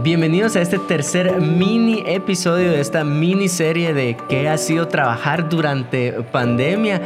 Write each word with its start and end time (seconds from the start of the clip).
Bienvenidos 0.00 0.54
a 0.54 0.60
este 0.60 0.78
tercer 0.78 1.40
mini 1.40 2.04
episodio 2.06 2.70
de 2.70 2.80
esta 2.80 3.02
miniserie 3.02 3.92
de 3.92 4.16
qué 4.28 4.48
ha 4.48 4.56
sido 4.56 4.86
trabajar 4.86 5.48
durante 5.48 6.12
pandemia. 6.30 7.02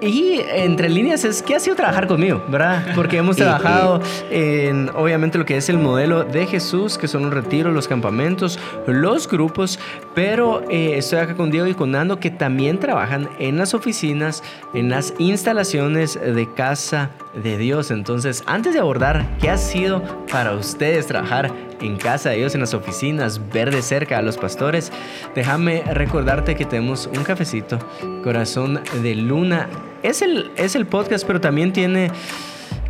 Y 0.00 0.40
entre 0.52 0.88
líneas 0.88 1.24
es 1.24 1.40
qué 1.40 1.54
ha 1.54 1.60
sido 1.60 1.76
trabajar 1.76 2.08
conmigo, 2.08 2.42
¿verdad? 2.48 2.84
Porque 2.96 3.18
hemos 3.18 3.36
trabajado 3.38 4.00
en 4.28 4.90
obviamente 4.96 5.38
lo 5.38 5.44
que 5.44 5.56
es 5.56 5.68
el 5.68 5.78
modelo 5.78 6.24
de 6.24 6.44
Jesús, 6.46 6.98
que 6.98 7.06
son 7.06 7.22
los 7.22 7.32
retiros, 7.32 7.72
los 7.72 7.86
campamentos, 7.86 8.58
los 8.88 9.28
grupos, 9.28 9.78
pero 10.12 10.68
eh, 10.68 10.96
estoy 10.96 11.20
acá 11.20 11.36
con 11.36 11.52
Diego 11.52 11.68
y 11.68 11.74
con 11.74 11.92
Nando 11.92 12.18
que 12.18 12.30
también 12.30 12.80
trabajan 12.80 13.28
en 13.38 13.56
las 13.56 13.72
oficinas, 13.72 14.42
en 14.74 14.90
las 14.90 15.14
instalaciones 15.18 16.18
de 16.20 16.52
casa 16.52 17.10
de 17.40 17.56
Dios. 17.56 17.92
Entonces, 17.92 18.42
antes 18.46 18.74
de 18.74 18.80
abordar 18.80 19.24
qué 19.40 19.50
ha 19.50 19.56
sido 19.56 20.02
para 20.32 20.54
ustedes 20.54 21.06
trabajar 21.06 21.52
en 21.82 21.96
casa 21.96 22.30
de 22.30 22.36
Dios, 22.36 22.54
en 22.54 22.60
las 22.60 22.74
oficinas, 22.74 23.40
ver 23.52 23.70
de 23.70 23.82
cerca 23.82 24.18
a 24.18 24.22
los 24.22 24.36
pastores, 24.36 24.92
déjame 25.34 25.82
recordarte 25.82 26.54
que 26.54 26.64
tenemos 26.64 27.06
un 27.06 27.24
cafecito, 27.24 27.78
Corazón 28.22 28.80
de 29.02 29.14
Luna. 29.14 29.68
Es 30.02 30.22
el, 30.22 30.50
es 30.56 30.74
el 30.74 30.86
podcast, 30.86 31.26
pero 31.26 31.40
también 31.40 31.72
tiene 31.72 32.10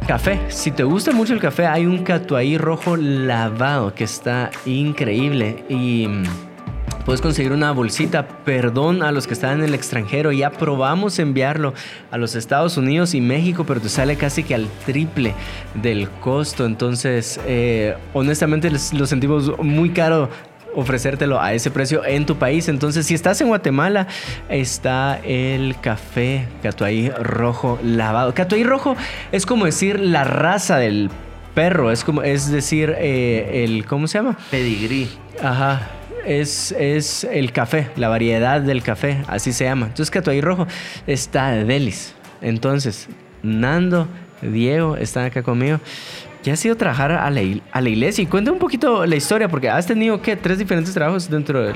café. 0.06 0.40
Si 0.48 0.70
te 0.70 0.84
gusta 0.84 1.12
mucho 1.12 1.32
el 1.34 1.40
café, 1.40 1.66
hay 1.66 1.86
un 1.86 2.04
catuaí 2.04 2.58
rojo 2.58 2.96
lavado 2.96 3.94
que 3.94 4.04
está 4.04 4.50
increíble 4.66 5.64
y 5.68 6.08
Puedes 7.04 7.20
conseguir 7.20 7.50
una 7.52 7.72
bolsita, 7.72 8.28
perdón 8.28 9.02
a 9.02 9.10
los 9.10 9.26
que 9.26 9.34
están 9.34 9.58
en 9.58 9.64
el 9.64 9.74
extranjero, 9.74 10.30
ya 10.30 10.50
probamos 10.50 11.18
enviarlo 11.18 11.74
a 12.12 12.16
los 12.16 12.36
Estados 12.36 12.76
Unidos 12.76 13.14
y 13.14 13.20
México, 13.20 13.64
pero 13.66 13.80
te 13.80 13.88
sale 13.88 14.16
casi 14.16 14.44
que 14.44 14.54
al 14.54 14.68
triple 14.86 15.34
del 15.74 16.08
costo. 16.08 16.64
Entonces, 16.64 17.40
eh, 17.44 17.96
honestamente 18.12 18.70
lo 18.70 19.06
sentimos 19.06 19.58
muy 19.58 19.90
caro 19.90 20.30
ofrecértelo 20.74 21.40
a 21.40 21.52
ese 21.52 21.72
precio 21.72 22.04
en 22.04 22.24
tu 22.24 22.36
país. 22.36 22.68
Entonces, 22.68 23.04
si 23.04 23.14
estás 23.14 23.40
en 23.40 23.48
Guatemala, 23.48 24.06
está 24.48 25.18
el 25.24 25.74
café 25.80 26.46
Catuay 26.62 27.10
rojo 27.10 27.80
lavado. 27.82 28.32
Catuay 28.32 28.62
rojo 28.62 28.96
es 29.32 29.44
como 29.44 29.64
decir 29.64 29.98
la 29.98 30.22
raza 30.22 30.78
del 30.78 31.10
perro, 31.54 31.90
es 31.90 32.04
como 32.04 32.22
es 32.22 32.50
decir 32.50 32.94
eh, 32.96 33.64
el 33.64 33.86
¿cómo 33.86 34.06
se 34.06 34.18
llama? 34.18 34.38
Pedigrí. 34.50 35.08
Ajá 35.42 35.98
es, 36.26 36.72
es 36.72 37.24
el 37.24 37.52
café, 37.52 37.90
la 37.96 38.08
variedad 38.08 38.60
del 38.60 38.82
café, 38.82 39.22
así 39.28 39.52
se 39.52 39.64
llama. 39.64 39.86
Entonces, 39.86 40.10
Catuay 40.10 40.40
Rojo 40.40 40.66
está 41.06 41.50
de 41.50 41.64
delis. 41.64 42.14
Entonces, 42.40 43.08
Nando, 43.42 44.08
Diego 44.40 44.96
están 44.96 45.24
acá 45.26 45.42
conmigo. 45.42 45.80
¿Qué 46.42 46.50
ha 46.50 46.56
sido 46.56 46.76
trabajar 46.76 47.12
a 47.12 47.30
la, 47.30 47.40
a 47.70 47.80
la 47.80 47.88
iglesia? 47.88 48.22
Y 48.22 48.26
cuenta 48.26 48.50
un 48.50 48.58
poquito 48.58 49.06
la 49.06 49.14
historia, 49.14 49.48
porque 49.48 49.68
has 49.68 49.86
tenido, 49.86 50.20
¿qué? 50.20 50.36
¿Tres 50.36 50.58
diferentes 50.58 50.92
trabajos 50.92 51.30
dentro 51.30 51.62
de...? 51.62 51.74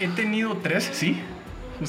He 0.00 0.08
tenido 0.08 0.56
tres, 0.62 0.88
sí. 0.92 1.20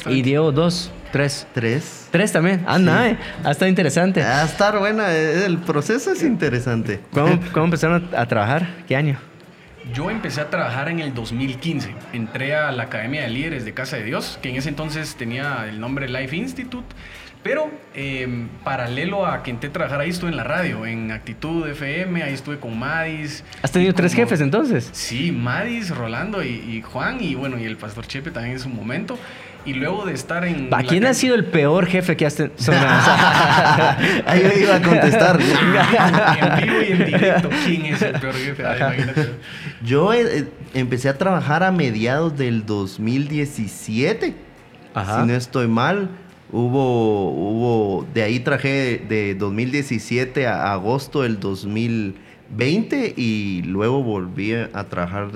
Y 0.08 0.22
Diego, 0.22 0.52
dos, 0.52 0.92
tres. 1.12 1.48
Tres. 1.54 2.08
Tres 2.12 2.32
también. 2.32 2.64
Ah, 2.68 2.78
sí. 2.78 3.18
Ha 3.44 3.52
estado 3.52 3.70
interesante. 3.70 4.22
Ha 4.22 4.44
estar 4.44 4.78
buena. 4.78 5.12
El 5.14 5.58
proceso 5.60 6.12
es 6.12 6.24
interesante. 6.24 7.00
¿Cómo, 7.12 7.40
cómo 7.54 7.66
empezaron 7.66 8.10
a 8.16 8.26
trabajar? 8.28 8.68
¿Qué 8.88 8.96
año? 8.96 9.20
Yo 9.94 10.10
empecé 10.10 10.42
a 10.42 10.50
trabajar 10.50 10.90
en 10.90 11.00
el 11.00 11.14
2015. 11.14 11.96
Entré 12.14 12.56
a 12.56 12.72
la 12.72 12.84
Academia 12.84 13.22
de 13.22 13.30
Líderes 13.30 13.66
de 13.66 13.74
Casa 13.74 13.98
de 13.98 14.04
Dios, 14.04 14.40
que 14.42 14.50
en 14.50 14.56
ese 14.56 14.70
entonces 14.70 15.16
tenía 15.16 15.66
el 15.68 15.80
nombre 15.80 16.08
Life 16.08 16.36
Institute. 16.36 16.88
Pero 17.42 17.72
em, 17.94 18.50
paralelo 18.66 19.26
a 19.26 19.44
que 19.44 19.52
entré 19.52 19.70
a 19.70 19.74
trabajar 19.74 20.02
ahí 20.02 20.10
estuve 20.10 20.30
en 20.30 20.36
la 20.36 20.44
radio, 20.44 20.86
en 20.86 21.12
Actitud 21.12 21.66
FM, 21.68 22.22
ahí 22.22 22.34
estuve 22.34 22.60
con 22.60 22.78
Madis. 22.78 23.46
¿Has 23.62 23.72
tenido 23.72 23.94
tres 23.94 24.14
jefes 24.14 24.42
entonces? 24.42 24.90
Sí, 24.92 25.32
Madis, 25.32 25.96
Rolando 25.96 26.44
y, 26.44 26.50
y, 26.50 26.82
Juan 26.82 27.24
y 27.24 27.36
bueno, 27.36 27.58
y 27.58 27.64
el 27.64 27.78
Pastor 27.78 28.06
Chepe 28.06 28.32
también 28.32 28.56
en 28.56 28.60
su 28.60 28.68
momento. 28.68 29.18
Y 29.66 29.74
luego 29.74 30.06
de 30.06 30.14
estar 30.14 30.46
en... 30.46 30.70
¿A 30.74 30.84
quién 30.84 31.06
ha 31.06 31.14
sido 31.14 31.36
el 31.36 31.46
peor 31.46 31.86
jefe 31.86 32.16
que 32.16 32.26
has 32.26 32.36
tenido? 32.36 32.56
Ahí 34.26 34.42
yo 34.42 34.62
iba 34.62 34.76
a 34.76 34.82
contestar. 34.82 35.40
en 35.42 36.66
vivo 36.66 36.82
y 36.82 36.92
en 36.92 37.06
directo. 37.06 37.50
¿Quién 37.66 37.86
es 37.86 38.02
el 38.02 38.20
peor 38.20 38.34
jefe? 38.34 38.64
yo 39.84 40.14
eh, 40.14 40.48
empecé 40.74 41.10
a 41.10 41.18
trabajar 41.18 41.64
a 41.64 41.72
mediados 41.72 42.38
del 42.38 42.66
2017. 42.66 44.34
Ajá. 44.94 45.22
Si 45.22 45.28
no 45.28 45.34
estoy 45.34 45.68
mal. 45.68 46.10
Hubo, 46.52 47.30
hubo, 47.32 48.08
de 48.12 48.24
ahí 48.24 48.40
traje 48.40 49.06
de 49.08 49.36
2017 49.36 50.48
a 50.48 50.74
agosto 50.74 51.22
del 51.22 51.40
2020 51.40 53.14
y 53.16 53.62
luego 53.68 54.02
volví 54.02 54.54
a 54.54 54.84
trabajar 54.86 55.30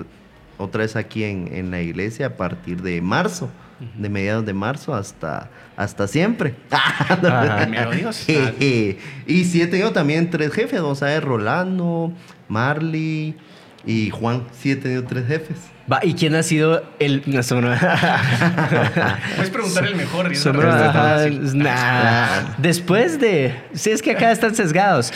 otra 0.58 0.82
vez 0.82 0.96
aquí 0.96 1.24
en, 1.24 1.54
en 1.54 1.70
la 1.70 1.82
iglesia 1.82 2.28
a 2.28 2.30
partir 2.32 2.82
de 2.82 3.00
marzo 3.02 3.52
de 3.98 4.10
mediados 4.10 4.46
de 4.46 4.54
marzo 4.54 4.94
hasta, 4.94 5.50
hasta 5.76 6.08
siempre. 6.08 6.56
Dios. 7.96 8.28
y 9.28 9.44
sí 9.46 9.62
he 9.62 9.68
tenido 9.68 9.92
también 9.92 10.30
tres 10.30 10.52
jefes, 10.54 10.82
vamos 10.82 11.02
a 11.04 11.08
ver, 11.08 11.24
Rolando, 11.24 12.12
Marley 12.48 13.36
y 13.86 14.10
Juan. 14.10 14.44
Sí 14.60 14.72
he 14.72 14.76
tenido 14.76 15.04
tres 15.04 15.28
jefes. 15.28 15.58
Va, 15.92 16.00
¿y 16.04 16.14
quién 16.14 16.34
ha 16.36 16.44
sido 16.44 16.82
el... 17.00 17.22
Puedes 17.22 17.52
preguntar 19.52 19.86
el 19.86 19.96
mejor. 19.96 20.32
Después 22.58 23.20
de... 23.20 23.54
Si 23.74 23.90
es 23.92 24.02
que 24.02 24.12
acá 24.12 24.32
están 24.32 24.56
sesgados. 24.56 25.12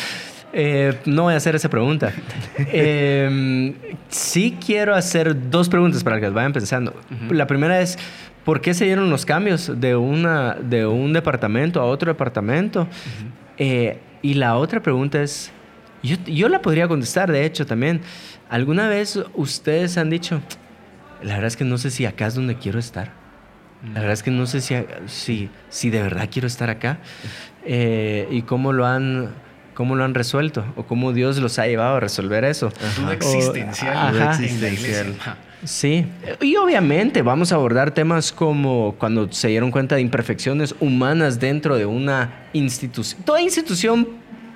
Eh, 0.52 0.98
no 1.06 1.24
voy 1.24 1.34
a 1.36 1.38
hacer 1.38 1.56
esa 1.56 1.70
pregunta. 1.70 2.12
Eh, 2.58 3.74
sí 4.10 4.58
quiero 4.66 4.94
hacer 4.96 5.50
dos 5.50 5.70
preguntas 5.70 6.04
para 6.04 6.20
que 6.20 6.28
vayan 6.30 6.52
pensando. 6.52 6.94
La 7.30 7.48
primera 7.48 7.80
es, 7.80 7.98
¿por 8.48 8.62
qué 8.62 8.74
se 8.74 8.86
dieron 8.86 9.10
los 9.10 9.26
cambios 9.26 9.74
de, 9.76 9.98
una, 9.98 10.54
de 10.54 10.86
un 10.86 11.12
departamento 11.12 11.82
a 11.82 11.84
otro 11.84 12.10
departamento? 12.14 12.88
Eh, 13.58 14.00
y 14.22 14.36
la 14.36 14.56
otra 14.56 14.82
pregunta 14.82 15.22
es, 15.22 15.52
yo, 16.02 16.16
yo, 16.26 16.48
la 16.48 16.62
podría 16.62 16.88
contestar, 16.88 17.30
de 17.30 17.44
hecho, 17.44 17.66
también. 17.66 18.00
¿Alguna 18.48 18.88
vez 18.88 19.20
ustedes 19.34 19.98
han 19.98 20.10
dicho, 20.10 20.40
la 21.22 21.34
verdad 21.34 21.48
es 21.48 21.58
que 21.58 21.66
no 21.66 21.78
sé 21.78 21.92
si 21.92 22.06
acá 22.06 22.28
es 22.28 22.36
donde 22.36 22.56
quiero 22.56 22.80
estar? 22.80 23.12
La 23.94 24.00
verdad 24.00 24.14
es 24.14 24.24
que 24.24 24.32
no 24.32 24.46
sé 24.46 24.62
si, 24.62 24.78
si, 25.08 25.50
si 25.68 25.90
de 25.90 26.02
verdad 26.02 26.30
quiero 26.32 26.48
estar 26.48 26.70
acá. 26.70 27.00
Eh, 27.66 28.30
¿Y 28.32 28.44
cómo 28.44 28.72
lo 28.72 28.86
han 28.86 29.30
cómo 29.74 29.96
lo 29.96 30.06
han 30.06 30.14
resuelto 30.14 30.66
o 30.78 30.84
cómo 30.88 31.12
Dios 31.12 31.38
los 31.38 31.60
ha 31.60 31.68
llevado 31.68 31.98
a 31.98 32.00
resolver 32.00 32.46
eso. 32.46 32.72
Duda 32.98 33.14
existencial. 33.14 34.14
Duda 34.14 34.32
existencial. 34.32 35.16
Sí, 35.64 36.06
y 36.40 36.56
obviamente 36.56 37.24
vamos 37.24 37.52
a 37.52 37.56
abordar 37.56 37.92
temas 37.92 38.32
como 38.32 38.96
cuando 39.00 39.32
se 39.32 39.48
dieron 39.48 39.72
cuenta 39.72 39.96
de 39.96 40.02
imperfecciones 40.02 40.76
humanas 40.80 41.40
dentro 41.40 41.78
de 41.78 41.86
una 41.86 42.48
institución. 42.54 43.24
Toda 43.24 43.42
institución 43.42 44.08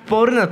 por 0.08 0.50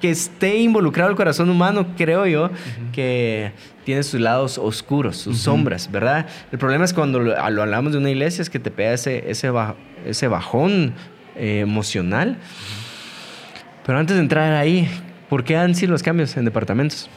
que 0.00 0.10
esté 0.10 0.58
involucrado 0.58 1.10
el 1.10 1.16
corazón 1.16 1.50
humano, 1.50 1.86
creo 1.96 2.26
yo, 2.26 2.50
que 2.92 3.52
tiene 3.84 4.02
sus 4.02 4.20
lados 4.20 4.58
oscuros, 4.58 5.16
sus 5.16 5.38
sombras, 5.38 5.90
¿verdad? 5.90 6.26
El 6.50 6.58
problema 6.58 6.84
es 6.84 6.94
cuando 6.94 7.20
lo, 7.20 7.38
hablamos 7.38 7.92
de 7.92 7.98
una 7.98 8.10
iglesia 8.10 8.42
es 8.42 8.50
que 8.50 8.58
te 8.58 8.70
pega 8.70 8.92
ese, 8.92 9.30
ese, 9.30 10.28
bajón 10.28 10.94
eh, 11.36 11.60
emocional. 11.60 12.38
Pero 13.84 13.98
antes 13.98 14.16
de 14.16 14.22
entrar 14.22 14.52
ahí, 14.54 14.88
¿por 15.28 15.44
qué 15.44 15.56
han 15.56 15.74
sido 15.74 15.92
los 15.92 16.02
cambios 16.02 16.36
en 16.36 16.44
departamentos? 16.44 17.10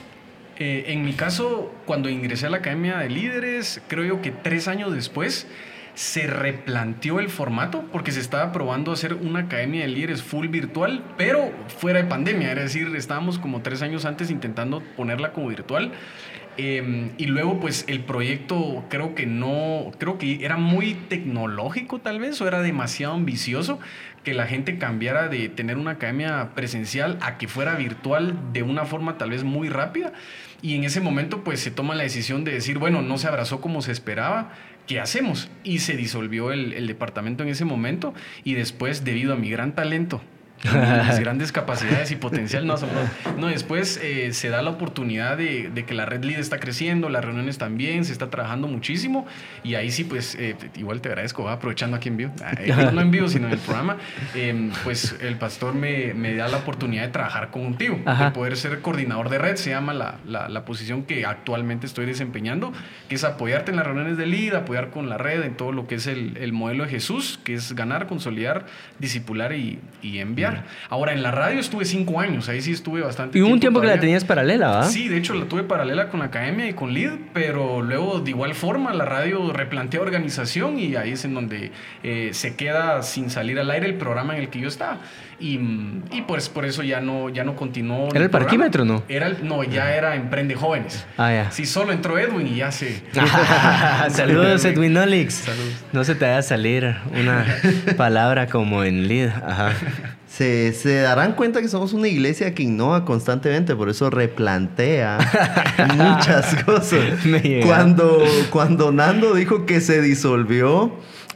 Eh, 0.57 0.85
en 0.87 1.03
mi 1.03 1.13
caso, 1.13 1.73
cuando 1.85 2.09
ingresé 2.09 2.47
a 2.47 2.49
la 2.49 2.57
Academia 2.57 2.97
de 2.97 3.09
Líderes, 3.09 3.81
creo 3.87 4.05
yo 4.05 4.21
que 4.21 4.31
tres 4.31 4.67
años 4.67 4.93
después 4.93 5.47
se 5.95 6.27
replanteó 6.27 7.19
el 7.19 7.29
formato 7.29 7.85
porque 7.91 8.11
se 8.11 8.19
estaba 8.19 8.51
probando 8.51 8.91
hacer 8.91 9.13
una 9.13 9.39
Academia 9.41 9.81
de 9.81 9.87
Líderes 9.87 10.21
full 10.21 10.47
virtual, 10.47 11.03
pero 11.17 11.51
fuera 11.79 12.01
de 12.01 12.05
pandemia. 12.05 12.51
Es 12.51 12.73
decir, 12.73 12.93
estábamos 12.95 13.39
como 13.39 13.61
tres 13.61 13.81
años 13.81 14.05
antes 14.05 14.29
intentando 14.29 14.81
ponerla 14.95 15.31
como 15.31 15.47
virtual. 15.47 15.91
Em, 16.57 17.11
y 17.17 17.25
luego, 17.25 17.59
pues 17.59 17.83
el 17.87 18.01
proyecto 18.01 18.85
creo 18.89 19.13
que 19.13 19.25
no, 19.25 19.91
creo 19.97 20.17
que 20.17 20.45
era 20.45 20.55
muy 20.55 20.93
tecnológico 20.93 21.99
tal 21.99 22.19
vez, 22.19 22.39
o 22.39 22.47
era 22.47 22.61
demasiado 22.61 23.13
ambicioso 23.13 23.79
que 24.25 24.33
la 24.33 24.45
gente 24.45 24.77
cambiara 24.77 25.29
de 25.29 25.47
tener 25.47 25.77
una 25.77 25.91
academia 25.91 26.49
presencial 26.53 27.17
a 27.21 27.37
que 27.37 27.47
fuera 27.47 27.75
virtual 27.75 28.37
de 28.51 28.63
una 28.63 28.83
forma 28.83 29.17
tal 29.17 29.29
vez 29.29 29.45
muy 29.45 29.69
rápida. 29.69 30.11
Y 30.61 30.75
en 30.75 30.83
ese 30.83 30.99
momento, 30.99 31.45
pues 31.45 31.61
se 31.61 31.71
toma 31.71 31.95
la 31.95 32.03
decisión 32.03 32.43
de 32.43 32.51
decir, 32.51 32.77
bueno, 32.77 33.01
no 33.01 33.17
se 33.17 33.27
abrazó 33.27 33.61
como 33.61 33.81
se 33.81 33.93
esperaba, 33.93 34.51
¿qué 34.87 34.99
hacemos? 34.99 35.49
Y 35.63 35.79
se 35.79 35.95
disolvió 35.95 36.51
el, 36.51 36.73
el 36.73 36.87
departamento 36.87 37.43
en 37.43 37.49
ese 37.49 37.63
momento 37.63 38.13
y 38.43 38.55
después, 38.55 39.05
debido 39.05 39.33
a 39.33 39.37
mi 39.37 39.49
gran 39.49 39.75
talento 39.75 40.21
las 40.63 41.19
grandes 41.19 41.51
capacidades 41.51 42.11
y 42.11 42.15
potencial 42.15 42.65
no. 42.65 42.75
No, 43.37 43.47
después 43.47 43.99
eh, 44.01 44.33
se 44.33 44.49
da 44.49 44.61
la 44.61 44.71
oportunidad 44.71 45.37
de, 45.37 45.71
que 45.85 45.93
la 45.93 46.05
red 46.05 46.23
líder 46.23 46.39
está 46.39 46.59
creciendo, 46.59 47.09
las 47.09 47.23
reuniones 47.23 47.57
también, 47.57 48.05
se 48.05 48.11
está 48.11 48.29
trabajando 48.29 48.67
muchísimo 48.67 49.25
y 49.63 49.75
ahí 49.75 49.91
sí, 49.91 50.03
pues 50.03 50.35
eh, 50.35 50.55
igual 50.75 51.01
te 51.01 51.09
agradezco, 51.09 51.47
aprovechando 51.49 51.97
aquí 51.97 52.09
en 52.09 52.17
vivo, 52.17 52.31
ah, 52.43 52.53
eh, 52.59 52.73
no 52.93 53.01
en 53.01 53.11
vivo, 53.11 53.27
sino 53.27 53.47
en 53.47 53.53
el 53.53 53.59
programa, 53.59 53.97
em, 54.33 54.71
pues 54.83 55.15
el 55.21 55.37
pastor 55.37 55.75
me, 55.75 56.13
me, 56.13 56.35
da 56.35 56.47
la 56.47 56.57
oportunidad 56.57 57.03
de 57.03 57.09
trabajar 57.09 57.51
contigo, 57.51 57.97
de 57.97 58.31
poder 58.31 58.57
ser 58.57 58.81
coordinador 58.81 59.29
de 59.29 59.37
red, 59.37 59.55
se 59.55 59.69
llama 59.69 59.93
la, 59.93 60.19
la, 60.25 60.65
posición 60.65 61.03
que 61.03 61.25
actualmente 61.25 61.85
estoy 61.85 62.05
desempeñando, 62.05 62.73
que 63.07 63.15
es 63.15 63.23
apoyarte 63.23 63.71
en 63.71 63.77
las 63.77 63.85
reuniones 63.85 64.17
de 64.17 64.25
líder, 64.25 64.57
apoyar 64.57 64.89
con 64.89 65.09
la 65.09 65.17
red 65.17 65.43
en 65.43 65.55
todo 65.55 65.71
lo 65.71 65.87
que 65.87 65.95
es 65.95 66.07
el, 66.07 66.37
el 66.37 66.53
modelo 66.53 66.85
de 66.85 66.89
Jesús, 66.89 67.39
que 67.43 67.53
es 67.53 67.73
ganar, 67.73 68.07
consolidar, 68.07 68.65
discipular 68.99 69.53
y, 69.53 69.79
y 70.01 70.19
enviar. 70.19 70.44
Ahora, 70.89 71.13
en 71.13 71.23
la 71.23 71.31
radio 71.31 71.59
estuve 71.59 71.85
cinco 71.85 72.19
años, 72.19 72.49
ahí 72.49 72.61
sí 72.61 72.71
estuve 72.71 73.01
bastante. 73.01 73.37
Y 73.37 73.41
hubo 73.41 73.51
un 73.51 73.59
tiempo 73.59 73.81
que 73.81 73.87
la 73.87 73.99
tenías 73.99 74.23
paralela, 74.23 74.69
¿va? 74.69 74.83
Sí, 74.83 75.07
de 75.07 75.17
hecho 75.17 75.33
la 75.33 75.45
tuve 75.45 75.63
paralela 75.63 76.09
con 76.09 76.19
la 76.19 76.27
academia 76.27 76.67
y 76.67 76.73
con 76.73 76.93
LID, 76.93 77.11
pero 77.33 77.81
luego 77.81 78.19
de 78.19 78.31
igual 78.31 78.55
forma 78.55 78.93
la 78.93 79.05
radio 79.05 79.51
replantea 79.53 80.01
organización 80.01 80.79
y 80.79 80.95
ahí 80.95 81.11
es 81.11 81.25
en 81.25 81.33
donde 81.33 81.71
eh, 82.03 82.29
se 82.33 82.55
queda 82.55 83.01
sin 83.03 83.29
salir 83.29 83.59
al 83.59 83.69
aire 83.71 83.87
el 83.87 83.95
programa 83.95 84.35
en 84.35 84.43
el 84.43 84.49
que 84.49 84.59
yo 84.59 84.67
estaba. 84.67 84.99
Y, 85.37 85.59
y 86.11 86.23
pues 86.25 86.47
por 86.47 86.63
eso 86.65 86.81
ya 86.81 87.01
no, 87.01 87.29
ya 87.29 87.43
no 87.43 87.55
continuó. 87.55 88.07
¿Era 88.13 88.23
el, 88.23 88.29
parquímetro 88.29 88.85
no? 88.85 89.03
Era 89.09 89.29
no, 89.29 89.63
ya 89.63 89.93
era 89.93 90.15
Emprende 90.15 90.55
Jóvenes. 90.55 91.05
Ah, 91.17 91.31
ya. 91.31 91.51
Sí, 91.51 91.65
solo 91.65 91.91
entró 91.91 92.17
Edwin 92.17 92.47
y 92.47 92.55
ya 92.57 92.71
se. 92.71 93.01
Saludos, 94.09 94.63
Edwin 94.63 94.97
Olix. 94.97 95.33
Saludos. 95.33 95.85
No 95.91 96.03
se 96.05 96.15
te 96.15 96.25
vaya 96.25 96.37
a 96.37 96.43
salir 96.43 96.95
una 97.13 97.45
palabra 97.97 98.47
como 98.47 98.83
en 98.83 99.07
lead. 99.07 99.29
Ajá. 99.43 99.71
Se, 100.35 100.73
se, 100.73 100.95
darán 100.95 101.33
cuenta 101.33 101.61
que 101.61 101.69
somos 101.69 101.93
una 101.93 102.09
iglesia 102.09 102.53
que 102.53 102.63
innova 102.63 103.05
constantemente, 103.05 103.73
por 103.73 103.87
eso 103.87 104.09
replantea 104.09 105.17
muchas 105.95 106.61
cosas. 106.65 106.99
Cuando, 107.65 108.21
cuando 108.49 108.91
Nando 108.91 109.33
dijo 109.33 109.65
que 109.65 109.79
se 109.79 110.01
disolvió, 110.01 110.91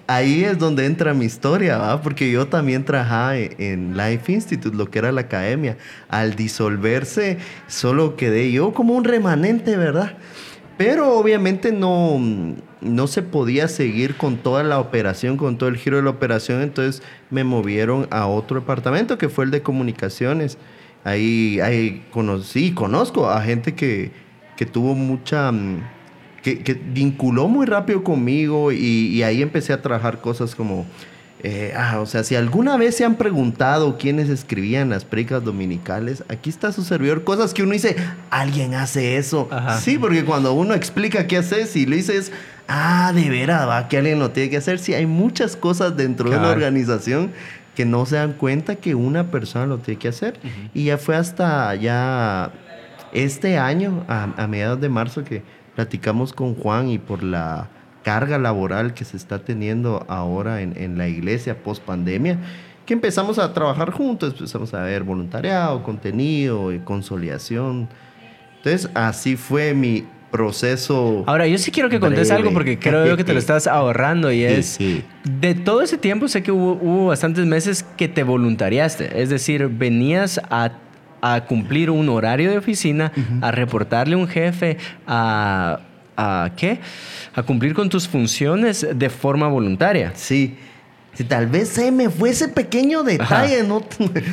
ahí 0.08 0.44
es 0.44 0.58
donde 0.58 0.86
entra 0.86 1.14
mi 1.14 1.24
historia, 1.24 1.78
¿va? 1.78 2.02
porque 2.02 2.30
yo 2.30 2.48
también 2.48 2.84
trabajaba 2.84 3.38
en 3.38 3.96
Life 3.96 4.32
Institute, 4.34 4.76
lo 4.76 4.90
que 4.90 5.00
era 5.00 5.14
la 5.14 5.22
academia. 5.22 5.78
Al 6.10 6.36
disolverse, 6.36 7.38
solo 7.68 8.18
quedé 8.18 8.52
yo 8.52 8.74
como 8.74 8.96
un 8.96 9.06
remanente, 9.06 9.78
¿verdad? 9.78 10.18
Pero 10.80 11.18
obviamente 11.18 11.74
no, 11.74 12.18
no 12.80 13.08
se 13.08 13.22
podía 13.22 13.68
seguir 13.68 14.16
con 14.16 14.38
toda 14.38 14.64
la 14.64 14.80
operación, 14.80 15.36
con 15.36 15.58
todo 15.58 15.68
el 15.68 15.76
giro 15.76 15.98
de 15.98 16.04
la 16.04 16.10
operación, 16.10 16.62
entonces 16.62 17.04
me 17.30 17.44
movieron 17.44 18.08
a 18.12 18.28
otro 18.28 18.62
departamento 18.62 19.18
que 19.18 19.28
fue 19.28 19.44
el 19.44 19.52
de 19.52 19.62
comunicaciones. 19.62 20.58
Ahí, 21.04 21.60
ahí 21.60 22.08
conocí, 22.12 22.72
conozco 22.72 23.30
a 23.30 23.42
gente 23.42 23.76
que, 23.76 24.12
que 24.56 24.66
tuvo 24.66 24.96
mucha... 24.96 25.52
Que, 26.42 26.64
que, 26.64 26.76
vinculó 26.76 27.50
muy 27.50 27.66
rápido 27.66 28.02
conmigo 28.02 28.72
y 28.72 29.22
ahí 29.24 29.42
empecé 29.42 29.74
a 29.74 29.82
trabajar 29.82 30.22
cosas 30.22 30.56
como 30.56 30.86
eh, 31.42 31.74
ah, 31.76 32.02
o 32.02 32.06
sea, 32.06 32.26
si 32.26 32.36
alguna 32.36 32.76
vez 32.76 32.98
se 32.98 33.06
han 33.06 33.16
preguntado 33.16 33.98
quiénes 33.98 34.28
escribían 34.30 34.90
las 34.90 35.06
predicas 35.06 35.44
dominicales, 35.44 36.24
aquí 36.28 36.50
está 36.50 36.74
su 36.74 36.84
servidor. 36.84 37.24
Cosas 37.24 37.54
que 37.54 37.64
uno 37.64 37.72
dice, 37.72 37.96
alguien 38.30 38.76
hace 38.76 39.16
eso. 39.16 39.48
Sí, 39.82 39.98
porque 39.98 40.26
cuando 40.26 40.54
uno 40.54 40.74
explica 40.74 41.28
qué 41.28 41.38
haces 41.38 41.76
y 41.78 41.86
lo 41.86 41.96
dices, 41.96 42.34
ah, 42.68 43.14
de 43.16 43.30
veras, 43.30 43.68
va, 43.68 43.88
que 43.88 43.98
alguien 43.98 44.20
lo 44.20 44.32
tiene 44.32 44.50
que 44.50 44.58
hacer. 44.58 44.80
Sí, 44.80 44.94
hay 44.94 45.06
muchas 45.06 45.56
cosas 45.56 45.96
dentro 45.96 46.30
de 46.30 46.38
una 46.38 46.50
organización 46.50 47.32
que 47.74 47.86
no 47.86 48.06
se 48.06 48.18
dan 48.18 48.34
cuenta 48.34 48.76
que 48.76 48.94
una 48.94 49.32
persona 49.32 49.66
lo 49.66 49.78
tiene 49.78 50.00
que 50.00 50.10
hacer. 50.10 50.38
Y 50.74 50.86
ya 50.86 50.98
fue 50.98 51.16
hasta 51.16 51.74
ya 51.76 52.52
este 53.14 53.58
año, 53.58 54.04
a 54.10 54.46
mediados 54.48 54.82
de 54.82 54.90
marzo, 54.90 55.24
que 55.24 55.42
platicamos 55.76 56.34
con 56.34 56.56
Juan 56.56 56.90
y 56.90 56.98
por 56.98 57.24
la 57.24 57.70
carga 58.04 58.38
laboral 58.38 58.94
que 58.94 59.06
se 59.06 59.18
está 59.18 59.40
teniendo 59.40 60.06
ahora 60.08 60.62
en, 60.62 60.98
la 60.98 61.08
iglesia 61.08 61.64
post 61.64 61.84
pandemia, 61.84 62.38
que 62.86 62.94
empezamos 62.94 63.40
a 63.40 63.54
trabajar 63.54 63.92
juntos, 63.92 64.34
empezamos 64.34 64.74
a 64.74 64.82
ver 64.82 65.04
voluntariado, 65.04 65.84
contenido 65.84 66.74
y 66.74 66.80
consolidación. 66.80 67.88
Entonces, 68.58 68.90
así 68.96 69.36
fue 69.36 69.74
mi 69.74 70.06
proceso. 70.32 71.24
Ahora, 71.28 71.48
yo 71.48 71.58
sí 71.58 71.72
quiero 71.72 71.90
que 71.90 72.00
contes 72.00 72.32
algo 72.32 72.52
porque 72.52 72.78
creo 72.78 73.16
que 73.18 73.24
te 73.24 73.34
lo 73.34 73.40
estás 73.40 73.68
ahorrando 73.68 74.32
y 74.32 74.44
es, 74.44 74.80
de 75.24 75.56
todo 75.56 75.82
ese 75.82 75.98
tiempo 75.98 76.28
sé 76.28 76.44
que 76.44 76.52
hubo, 76.52 77.08
bastantes 77.08 77.46
meses 77.46 77.84
que 77.98 78.08
te 78.08 78.24
voluntariaste, 78.24 79.22
es 79.22 79.30
decir, 79.30 79.68
venías 79.68 80.40
a 80.50 80.72
a 81.22 81.46
cumplir 81.46 81.90
un 81.90 82.08
horario 82.10 82.50
de 82.50 82.58
oficina, 82.58 83.12
a 83.42 83.52
reportarle 83.52 84.16
a 84.16 84.18
un 84.18 84.28
jefe, 84.28 84.78
a 85.06 85.80
a 86.20 86.52
qué? 86.56 86.80
A 87.34 87.44
cumplir 87.44 87.74
con 87.74 87.90
tus 87.90 88.08
funciones 88.08 88.86
de 88.94 89.10
forma 89.10 89.48
voluntaria. 89.48 90.12
Sí. 90.16 90.58
Si 91.14 91.24
tal 91.24 91.48
vez 91.48 91.70
se 91.70 91.92
me 91.92 92.10
fue 92.10 92.32
ese 92.32 92.50
pequeño 92.50 93.04
detalle, 93.04 93.64
¿no? 93.64 93.84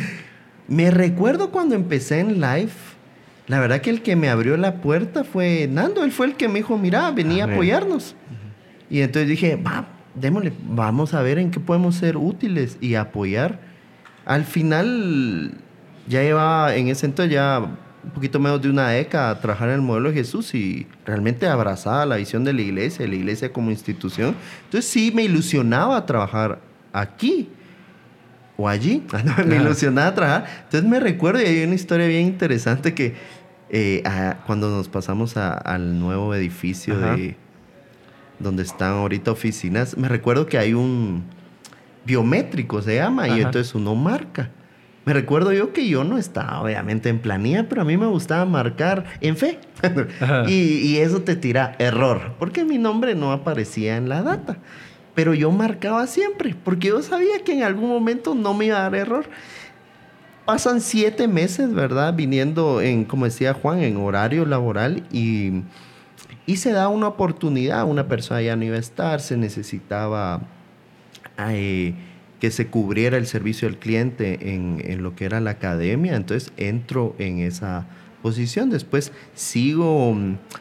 me 0.69 0.91
recuerdo 0.91 1.51
cuando 1.51 1.75
empecé 1.75 2.21
en 2.21 2.41
live. 2.41 2.73
La 3.47 3.61
verdad 3.61 3.81
que 3.81 3.91
el 3.91 4.03
que 4.03 4.17
me 4.17 4.29
abrió 4.29 4.57
la 4.57 4.77
puerta 4.77 5.23
fue 5.23 5.69
Nando. 5.71 6.03
Él 6.03 6.11
fue 6.11 6.27
el 6.27 6.35
que 6.35 6.49
me 6.49 6.57
dijo, 6.57 6.77
mira, 6.77 7.11
venía 7.13 7.45
a, 7.45 7.53
apoyarnos. 7.53 8.17
Y 8.91 9.01
entonces 9.01 9.29
dije, 9.29 9.55
va, 9.55 9.87
démosle, 10.15 10.53
vamos 10.69 11.15
a 11.15 11.23
ver 11.23 11.39
en 11.39 11.53
qué 11.53 11.61
podemos 11.61 11.95
ser 11.95 12.17
útiles 12.17 12.79
y 12.81 12.97
apoyar. 12.97 13.61
Al 14.25 14.45
final, 14.45 15.53
ya 16.09 16.23
llevaba, 16.23 16.75
en 16.75 16.89
ese 16.89 17.07
entonces 17.07 17.33
ya 17.33 17.79
un 18.07 18.13
poquito 18.13 18.39
menos 18.39 18.63
de 18.63 18.71
una 18.71 18.89
década 18.91 19.31
a 19.31 19.41
trabajar 19.41 19.69
en 19.69 19.75
el 19.75 19.83
modelo 19.83 20.11
de 20.11 20.15
Jesús 20.15 20.55
y 20.55 20.87
realmente 21.05 21.47
abrazaba 21.49 22.07
la 22.07 22.17
visión 22.17 22.45
de 22.45 22.53
la 22.53 22.63
iglesia, 22.63 23.05
de 23.05 23.09
la 23.09 23.17
iglesia 23.17 23.53
como 23.53 23.71
institución. 23.73 24.37
Entonces 24.65 24.89
sí 24.89 25.11
me 25.13 25.25
ilusionaba 25.25 26.07
trabajar 26.07 26.61
aquí 26.93 27.49
o 28.57 28.69
allí. 28.69 29.05
me 29.47 29.57
ilusionaba 29.57 30.15
trabajar. 30.15 30.47
Entonces 30.65 30.89
me 30.89 31.01
recuerdo 31.01 31.43
y 31.43 31.47
hay 31.47 31.65
una 31.65 31.75
historia 31.75 32.07
bien 32.07 32.27
interesante 32.27 32.95
que 32.95 33.15
eh, 33.71 34.05
cuando 34.47 34.71
nos 34.71 34.89
pasamos 34.89 35.37
al 35.37 35.99
nuevo 35.99 36.33
edificio 36.33 36.97
de 36.97 37.37
donde 38.39 38.63
están 38.63 38.93
ahorita 38.93 39.33
oficinas, 39.33 39.97
me 39.97 40.09
recuerdo 40.09 40.47
que 40.47 40.59
hay 40.59 40.75
un 40.75 41.25
biométrico, 42.05 42.81
se 42.83 42.97
llama, 42.97 43.27
y 43.27 43.41
entonces 43.41 43.75
uno 43.75 43.97
marca. 43.97 44.51
Me 45.07 45.13
recuerdo 45.13 45.53
yo 45.53 45.73
que 45.73 45.89
yo 45.89 46.03
no 46.03 46.19
estaba 46.19 46.61
obviamente 46.61 47.09
en 47.09 47.21
planilla, 47.21 47.69
pero 47.69 47.83
a 47.83 47.85
mí 47.85 47.97
me 47.97 48.07
gustaba 48.07 48.45
marcar 48.45 49.05
en 49.21 49.37
fe. 49.37 49.61
y, 50.49 50.97
eso 50.97 51.23
te 51.23 51.37
tira 51.37 51.77
error, 51.79 52.35
porque 52.41 52.65
mi 52.65 52.77
nombre 52.77 53.15
no 53.15 53.31
aparecía 53.31 53.97
en 53.99 54.09
la 54.09 54.23
data. 54.23 54.59
Pero 55.15 55.33
yo 55.33 55.53
marcaba 55.53 56.09
siempre, 56.09 56.57
porque 56.65 56.89
yo 56.89 57.03
sabía 57.03 57.39
que 57.45 57.53
en 57.53 57.63
algún 57.63 57.89
momento 57.89 58.35
no 58.35 58.53
me 58.53 58.67
iba 58.67 58.79
a 58.79 58.83
dar 58.83 58.97
error. 58.97 59.27
Pasan 60.45 60.81
siete 60.81 61.29
meses, 61.29 61.73
¿verdad? 61.73 62.13
Viniendo 62.13 62.81
en, 62.81 63.05
como 63.05 63.27
decía 63.27 63.55
Juan, 63.55 63.79
en 63.85 63.99
horario 63.99 64.45
laboral 64.45 65.05
y, 65.13 65.63
y 66.47 66.57
se 66.57 66.73
da 66.73 66.89
una 66.89 67.07
oportunidad. 67.07 67.85
Una 67.85 68.09
persona 68.09 68.43
ya 68.43 68.57
no 68.57 68.65
iba 68.65 68.75
a 68.75 68.81
estar, 68.81 69.21
se 69.21 69.37
necesitaba... 69.37 70.41
Eh, 71.39 71.95
que 72.41 72.51
se 72.51 72.67
cubriera 72.67 73.17
el 73.17 73.27
servicio 73.27 73.69
al 73.69 73.79
cliente 73.79 74.55
en, 74.55 74.83
en, 74.85 75.03
lo 75.03 75.15
que 75.15 75.25
era 75.25 75.41
la 75.41 75.53
academia, 75.53 76.17
entonces 76.17 76.53
entro 76.57 77.15
en 77.19 77.39
esa 77.39 77.87
posición. 78.23 78.71
Después 78.71 79.13
sigo, 79.35 80.17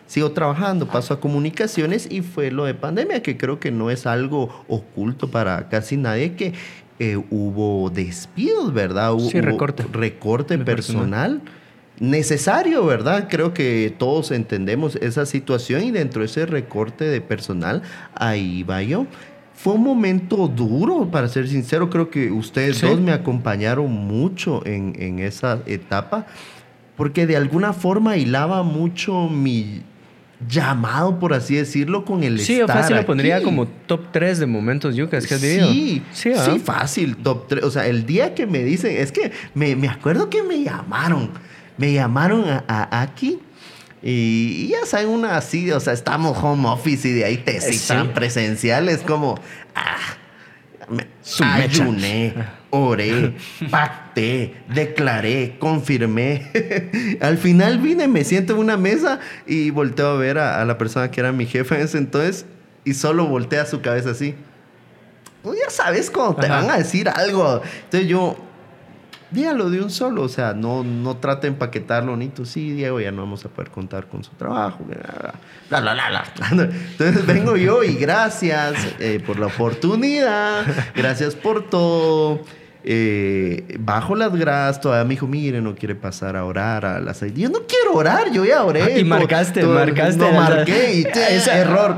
sigo 0.05 0.31
trabajando, 0.31 0.87
paso 0.87 1.13
a 1.13 1.19
comunicaciones 1.19 2.07
y 2.09 2.21
fue 2.21 2.51
lo 2.51 2.65
de 2.65 2.75
pandemia, 2.75 3.23
que 3.23 3.37
creo 3.37 3.59
que 3.59 3.71
no 3.71 3.89
es 3.89 4.05
algo 4.05 4.65
oculto 4.67 5.31
para 5.31 5.67
casi 5.67 5.97
nadie, 5.97 6.33
que 6.33 6.53
eh, 6.99 7.17
hubo 7.29 7.89
despidos, 7.89 8.73
¿verdad? 8.73 9.13
Hubo, 9.13 9.29
sí, 9.29 9.41
recorte. 9.41 9.83
recorte 9.91 10.57
personal. 10.59 11.41
Necesario, 11.99 12.85
¿verdad? 12.85 13.27
Creo 13.29 13.53
que 13.53 13.93
todos 13.97 14.31
entendemos 14.31 14.97
esa 14.97 15.25
situación 15.25 15.83
y 15.83 15.91
dentro 15.91 16.19
de 16.21 16.25
ese 16.25 16.45
recorte 16.45 17.05
de 17.05 17.21
personal, 17.21 17.83
ahí 18.13 18.63
va 18.63 18.83
yo. 18.83 19.07
Fue 19.55 19.73
un 19.73 19.83
momento 19.83 20.47
duro, 20.47 21.09
para 21.09 21.27
ser 21.27 21.47
sincero. 21.47 21.89
Creo 21.89 22.09
que 22.09 22.31
ustedes 22.31 22.81
dos 22.81 22.99
me 22.99 23.11
acompañaron 23.11 23.91
mucho 23.91 24.65
en, 24.65 25.19
esa 25.19 25.59
etapa, 25.65 26.27
porque 26.97 27.25
de 27.25 27.37
alguna 27.37 27.73
forma 27.73 28.17
hilaba 28.17 28.63
mucho 28.63 29.29
mi 29.29 29.81
llamado, 30.47 31.19
por 31.19 31.33
así 31.33 31.55
decirlo, 31.55 32.03
con 32.03 32.23
el 32.23 32.39
sí, 32.39 32.59
estar 32.59 32.77
fácil 32.77 32.97
lo 32.97 33.05
pondría 33.05 33.41
como 33.41 33.65
top 33.67 34.11
3 34.11 34.39
de 34.39 34.45
momentos 34.45 34.95
yucas 34.95 35.25
que 35.25 35.35
has 35.35 35.41
vivido. 35.41 35.71
Sí, 35.71 36.03
sí, 36.11 36.33
sí, 36.35 36.59
fácil, 36.59 37.15
top 37.15 37.47
3. 37.47 37.63
O 37.63 37.71
sea, 37.71 37.87
el 37.87 38.05
día 38.05 38.35
que 38.35 38.45
me 38.45 38.63
dicen, 38.63 38.95
es 38.97 39.13
que 39.13 39.31
me, 39.53 39.75
me 39.77 39.87
acuerdo 39.87 40.29
que 40.29 40.43
me 40.43 40.61
llamaron, 40.61 41.31
me 41.77 41.93
llamaron 41.93 42.43
a 42.47 43.01
aquí 43.01 43.39
y, 44.07 44.67
ya 44.67 44.85
saben, 44.85 45.07
una 45.09 45.35
así, 45.35 45.71
o 45.71 45.79
sea, 45.79 45.91
estamos 45.91 46.37
home 46.37 46.69
office 46.69 47.07
y 47.07 47.13
de 47.13 47.25
ahí 47.25 47.37
te 47.37 47.59
citan 47.59 48.13
presenciales 48.13 48.99
como, 48.99 49.39
ah, 49.73 49.97
Me 50.87 51.07
ayuné, 51.43 52.35
oré, 52.69 53.33
pacté, 53.71 54.57
declaré, 54.71 55.55
confirmé. 55.57 56.51
Al 57.19 57.39
final 57.39 57.79
vine, 57.79 58.07
me 58.07 58.23
siento 58.23 58.53
en 58.53 58.59
una 58.59 58.77
mesa 58.77 59.19
y 59.47 59.71
volteo 59.71 60.09
a 60.09 60.17
ver 60.17 60.37
a, 60.37 60.63
la 60.65 60.77
persona 60.77 61.09
que 61.09 61.21
era 61.21 61.31
mi 61.31 61.47
jefe 61.47 61.73
en 61.73 61.81
ese 61.81 61.97
entonces 61.97 62.45
y 62.83 62.93
solo 62.93 63.25
voltea 63.25 63.65
su 63.65 63.81
cabeza 63.81 64.11
así. 64.11 64.35
Pues 65.41 65.57
ya 65.59 65.71
sabes 65.71 66.11
cómo 66.11 66.35
te 66.35 66.47
van 66.47 66.69
a 66.69 66.77
decir 66.77 67.09
algo. 67.09 67.59
Entonces 67.85 68.07
yo, 68.07 68.37
dígalo 69.31 69.69
de 69.69 69.81
un 69.81 69.89
solo, 69.89 70.23
o 70.23 70.29
sea, 70.29 70.53
no, 70.53 70.83
no 70.83 71.17
trate 71.17 71.47
de 71.47 71.53
empaquetarlo 71.53 72.11
bonito. 72.11 72.45
Sí, 72.45 72.71
Diego, 72.71 72.99
ya 72.99 73.11
no 73.11 73.21
vamos 73.21 73.45
a 73.45 73.49
poder 73.49 73.71
contar 73.71 74.07
con 74.07 74.23
su 74.23 74.31
trabajo. 74.31 74.85
Bla, 75.69 75.81
bla, 75.81 75.93
bla, 75.93 76.23
Entonces 76.91 77.25
vengo 77.25 77.57
yo 77.57 77.83
y 77.83 77.95
gracias 77.95 78.75
eh, 78.99 79.21
por 79.25 79.39
la 79.39 79.47
oportunidad, 79.47 80.65
gracias 80.95 81.35
por 81.35 81.69
todo. 81.69 82.41
Eh, 82.87 83.77
bajo 83.79 84.15
las 84.15 84.35
gradas, 84.35 84.79
todavía 84.79 85.05
me 85.05 85.15
dijo, 85.15 85.25
mire, 85.25 85.59
no 85.59 85.73
quiere 85.73 85.95
pasar 85.95 86.35
a 86.35 86.45
orar 86.45 86.85
a 86.85 86.99
las 86.99 87.19
Yo 87.33 87.49
no 87.49 87.61
quiero 87.67 87.95
orar, 87.95 88.31
yo 88.31 88.45
ya 88.45 88.63
oré. 88.63 88.83
Ah, 88.83 88.99
y 88.99 89.03
marcaste, 89.03 89.63
marcaste. 89.63 90.19
No 90.19 90.31
marqué 90.31 90.93
y 90.99 91.07
ese 91.33 91.51
error. 91.51 91.97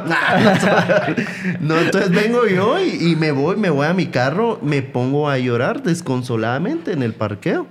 no, 1.60 1.77
entonces 1.77 2.10
vengo 2.10 2.48
yo 2.48 2.82
y, 2.82 3.17
me 3.17 3.32
voy, 3.32 3.58
me 3.58 3.70
voy 3.70 3.86
a 3.86 3.94
mi 3.94 4.06
carro, 4.06 4.60
me 4.63 4.82
pongo 4.82 5.29
a 5.29 5.38
llorar 5.38 5.84
desconsoladamente 5.84 6.94
en 6.94 7.03
el 7.03 7.13
parqueo, 7.13 7.67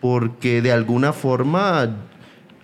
porque 0.00 0.62
de 0.62 0.70
alguna 0.70 1.12
forma 1.12 1.96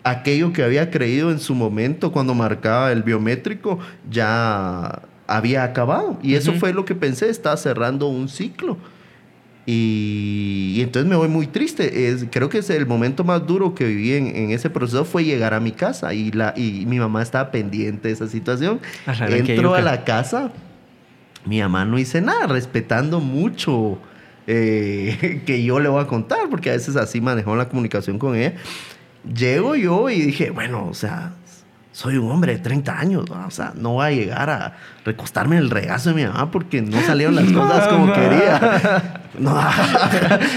aquello 0.04 0.52
que 0.52 0.62
había 0.62 0.92
creído 0.92 1.32
en 1.32 1.40
su 1.40 1.56
momento 1.56 2.12
cuando 2.12 2.32
marcaba 2.32 2.92
el 2.92 3.02
biométrico 3.02 3.80
ya 4.08 5.02
había 5.26 5.64
acabado. 5.64 6.16
Y 6.22 6.36
eso 6.36 6.52
fue 6.52 6.72
lo 6.72 6.84
que 6.84 6.94
pensé, 6.94 7.28
estaba 7.28 7.56
cerrando 7.56 8.06
un 8.06 8.28
ciclo. 8.28 8.78
Y, 9.66 10.78
entonces 10.80 11.10
me 11.10 11.16
voy 11.16 11.28
muy 11.28 11.48
triste. 11.48 12.08
Es, 12.08 12.24
creo 12.30 12.48
que 12.48 12.58
es 12.58 12.70
el 12.70 12.86
momento 12.86 13.24
más 13.24 13.46
duro 13.46 13.74
que 13.74 13.84
viví 13.84 14.12
en, 14.12 14.50
ese 14.52 14.70
proceso 14.70 15.04
fue 15.04 15.24
llegar 15.24 15.54
a 15.54 15.60
mi 15.60 15.72
casa 15.72 16.14
y, 16.14 16.30
la, 16.30 16.54
y 16.56 16.86
mi 16.86 17.00
mamá 17.00 17.20
estaba 17.22 17.50
pendiente 17.50 18.08
de 18.08 18.14
esa 18.14 18.28
situación. 18.28 18.80
Entro 19.28 19.74
a 19.74 19.80
la 19.80 20.04
casa, 20.04 20.52
mi 21.44 21.60
mamá 21.60 21.84
no 21.84 21.98
hice 21.98 22.20
nada, 22.20 22.46
respetando 22.46 23.20
mucho 23.20 23.98
eh, 24.46 25.42
que 25.46 25.64
yo 25.64 25.80
le 25.80 25.88
voy 25.88 26.02
a 26.02 26.06
contar, 26.06 26.48
porque 26.48 26.70
a 26.70 26.74
veces 26.74 26.94
así 26.94 27.20
manejó 27.20 27.56
la 27.56 27.68
comunicación 27.68 28.18
con 28.18 28.36
ella. 28.36 28.54
Llego 29.34 29.74
yo 29.74 30.08
y 30.08 30.20
dije, 30.20 30.50
bueno, 30.50 30.86
o 30.86 30.94
sea, 30.94 31.32
soy 31.96 32.18
un 32.18 32.30
hombre 32.30 32.52
de 32.52 32.58
30 32.58 32.98
años, 32.98 33.24
o 33.30 33.50
sea, 33.50 33.72
no 33.74 33.94
voy 33.94 34.06
a 34.06 34.10
llegar 34.10 34.50
a 34.50 34.76
recostarme 35.02 35.56
en 35.56 35.62
el 35.62 35.70
regazo 35.70 36.10
de 36.10 36.16
mi 36.16 36.24
mamá 36.26 36.50
porque 36.50 36.82
no 36.82 37.00
salieron 37.00 37.34
las 37.34 37.50
cosas 37.52 37.88
como 37.88 38.12
quería. 38.12 39.22
No. 39.38 39.58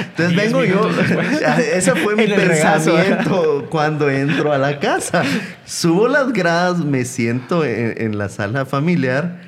Entonces 0.02 0.36
vengo 0.36 0.66
yo, 0.66 0.90
ese 1.74 1.96
fue 1.96 2.18
mi 2.18 2.28
pensamiento 2.28 3.68
cuando 3.70 4.10
entro 4.10 4.52
a 4.52 4.58
la 4.58 4.80
casa. 4.80 5.24
Subo 5.64 6.10
las 6.10 6.34
gradas, 6.34 6.80
me 6.80 7.06
siento 7.06 7.64
en, 7.64 8.18
la 8.18 8.28
sala 8.28 8.66
familiar, 8.66 9.40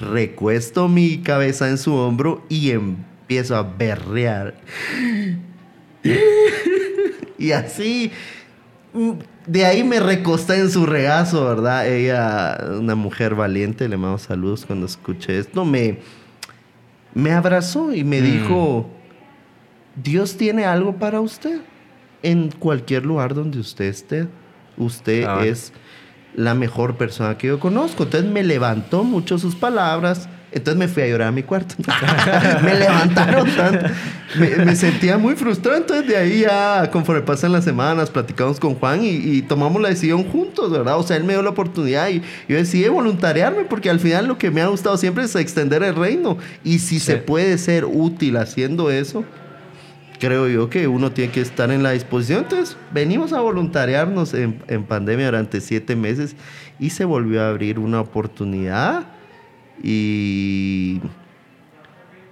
recuesto 0.00 0.88
mi 0.88 1.18
cabeza 1.18 1.68
en 1.68 1.78
su 1.78 1.94
hombro 1.94 2.44
y 2.48 2.72
empiezo 2.72 3.54
a 3.54 3.62
berrear. 3.62 4.54
Y 7.38 7.52
así 7.52 8.12
de 9.46 9.64
ahí 9.64 9.84
me 9.84 10.00
recosté 10.00 10.56
en 10.56 10.70
su 10.70 10.86
regazo, 10.86 11.44
¿verdad? 11.46 11.88
Ella, 11.88 12.58
una 12.78 12.94
mujer 12.94 13.34
valiente, 13.34 13.88
le 13.88 13.96
mando 13.96 14.18
saludos 14.18 14.66
cuando 14.66 14.86
escuché 14.86 15.38
esto, 15.38 15.64
me, 15.64 16.00
me 17.14 17.32
abrazó 17.32 17.94
y 17.94 18.04
me 18.04 18.20
mm. 18.20 18.24
dijo, 18.24 18.90
Dios 20.02 20.36
tiene 20.36 20.64
algo 20.64 20.96
para 20.96 21.20
usted. 21.20 21.60
En 22.22 22.50
cualquier 22.50 23.06
lugar 23.06 23.34
donde 23.34 23.60
usted 23.60 23.84
esté, 23.84 24.26
usted 24.76 25.24
ah, 25.24 25.44
es 25.44 25.72
la 26.34 26.54
mejor 26.54 26.96
persona 26.96 27.38
que 27.38 27.46
yo 27.46 27.60
conozco. 27.60 28.02
Entonces 28.02 28.30
me 28.30 28.42
levantó 28.42 29.04
mucho 29.04 29.38
sus 29.38 29.54
palabras 29.54 30.28
entonces 30.52 30.78
me 30.78 30.88
fui 30.88 31.02
a 31.02 31.08
llorar 31.08 31.28
a 31.28 31.32
mi 31.32 31.42
cuarto. 31.42 31.74
me 32.62 32.74
levantaron 32.74 33.48
tanto. 33.50 33.86
Me, 34.38 34.76
sentía 34.76 35.18
muy 35.18 35.34
frustrado. 35.34 35.76
Entonces 35.76 36.06
de 36.06 36.16
ahí 36.16 36.40
ya, 36.40 36.90
conforme 36.90 37.22
pasan 37.22 37.52
las 37.52 37.64
semanas, 37.64 38.10
platicamos 38.10 38.60
con 38.60 38.74
Juan 38.74 39.00
y, 39.02 39.42
tomamos 39.42 39.82
la 39.82 39.88
decisión 39.88 40.24
juntos, 40.24 40.70
¿verdad? 40.70 40.98
O 40.98 41.02
sea, 41.02 41.16
él 41.16 41.24
me 41.24 41.32
dio 41.32 41.42
la 41.42 41.50
oportunidad 41.50 42.08
y 42.08 42.22
yo 42.48 42.56
decidí 42.56 42.88
voluntariarme 42.88 43.64
porque 43.64 43.90
al 43.90 44.00
final 44.00 44.26
lo 44.26 44.38
que 44.38 44.50
me 44.50 44.62
ha 44.62 44.68
gustado 44.68 44.96
siempre 44.96 45.24
es 45.24 45.34
extender 45.34 45.82
el 45.82 45.94
reino. 45.94 46.38
Y 46.64 46.78
si 46.78 47.00
se 47.00 47.16
puede 47.16 47.58
ser 47.58 47.84
útil 47.84 48.36
haciendo 48.36 48.90
eso, 48.90 49.24
creo 50.20 50.48
yo 50.48 50.70
que 50.70 50.86
uno 50.86 51.10
tiene 51.10 51.32
que 51.32 51.40
estar 51.40 51.70
en 51.70 51.82
la 51.82 51.90
disposición. 51.90 52.44
Entonces, 52.44 52.76
venimos 52.92 53.32
a 53.32 53.40
voluntariarnos 53.40 54.32
en, 54.32 54.62
en, 54.68 54.84
pandemia 54.84 55.26
durante 55.26 55.60
siete 55.60 55.96
meses 55.96 56.36
y 56.78 56.90
se 56.90 57.04
volvió 57.04 57.42
a 57.42 57.48
abrir 57.48 57.78
una 57.78 58.00
oportunidad 58.00 59.15
y, 59.82 61.00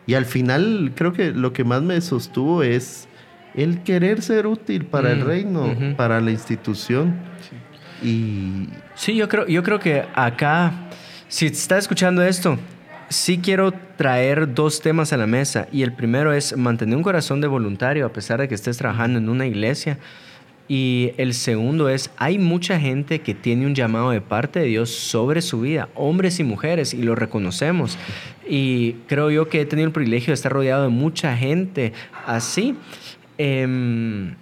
y 0.06 0.14
al 0.14 0.24
final 0.24 0.92
creo 0.94 1.12
que 1.12 1.32
lo 1.32 1.52
que 1.52 1.64
más 1.64 1.82
me 1.82 2.00
sostuvo 2.00 2.62
es 2.62 3.08
el 3.54 3.82
querer 3.82 4.22
ser 4.22 4.46
útil 4.46 4.86
para 4.86 5.12
el 5.12 5.20
mm, 5.20 5.26
reino, 5.26 5.76
para 5.96 6.20
la 6.20 6.30
institución. 6.30 7.14
Sí. 8.00 8.08
Y... 8.08 8.68
sí, 8.94 9.14
yo 9.14 9.28
creo, 9.28 9.46
yo 9.46 9.62
creo 9.62 9.78
que 9.78 10.04
acá, 10.14 10.72
si 11.28 11.46
estás 11.46 11.80
escuchando 11.80 12.22
esto, 12.22 12.58
sí 13.08 13.38
quiero 13.38 13.72
traer 13.96 14.52
dos 14.52 14.80
temas 14.80 15.12
a 15.12 15.16
la 15.16 15.26
mesa. 15.26 15.68
Y 15.72 15.82
el 15.82 15.92
primero 15.92 16.32
es 16.32 16.56
mantener 16.56 16.96
un 16.96 17.02
corazón 17.02 17.40
de 17.40 17.46
voluntario 17.46 18.06
a 18.06 18.12
pesar 18.12 18.40
de 18.40 18.48
que 18.48 18.54
estés 18.54 18.76
trabajando 18.76 19.18
en 19.18 19.28
una 19.28 19.46
iglesia. 19.46 19.98
Y 20.66 21.12
el 21.18 21.34
segundo 21.34 21.90
es, 21.90 22.10
hay 22.16 22.38
mucha 22.38 22.80
gente 22.80 23.20
que 23.20 23.34
tiene 23.34 23.66
un 23.66 23.74
llamado 23.74 24.10
de 24.10 24.22
parte 24.22 24.60
de 24.60 24.66
Dios 24.66 24.90
sobre 24.90 25.42
su 25.42 25.60
vida, 25.60 25.90
hombres 25.94 26.40
y 26.40 26.44
mujeres, 26.44 26.94
y 26.94 27.02
lo 27.02 27.14
reconocemos. 27.14 27.98
Y 28.48 28.94
creo 29.06 29.30
yo 29.30 29.48
que 29.48 29.60
he 29.60 29.66
tenido 29.66 29.86
el 29.86 29.92
privilegio 29.92 30.28
de 30.28 30.34
estar 30.34 30.52
rodeado 30.52 30.84
de 30.84 30.88
mucha 30.88 31.36
gente 31.36 31.92
así. 32.26 32.76
Em, 33.36 34.34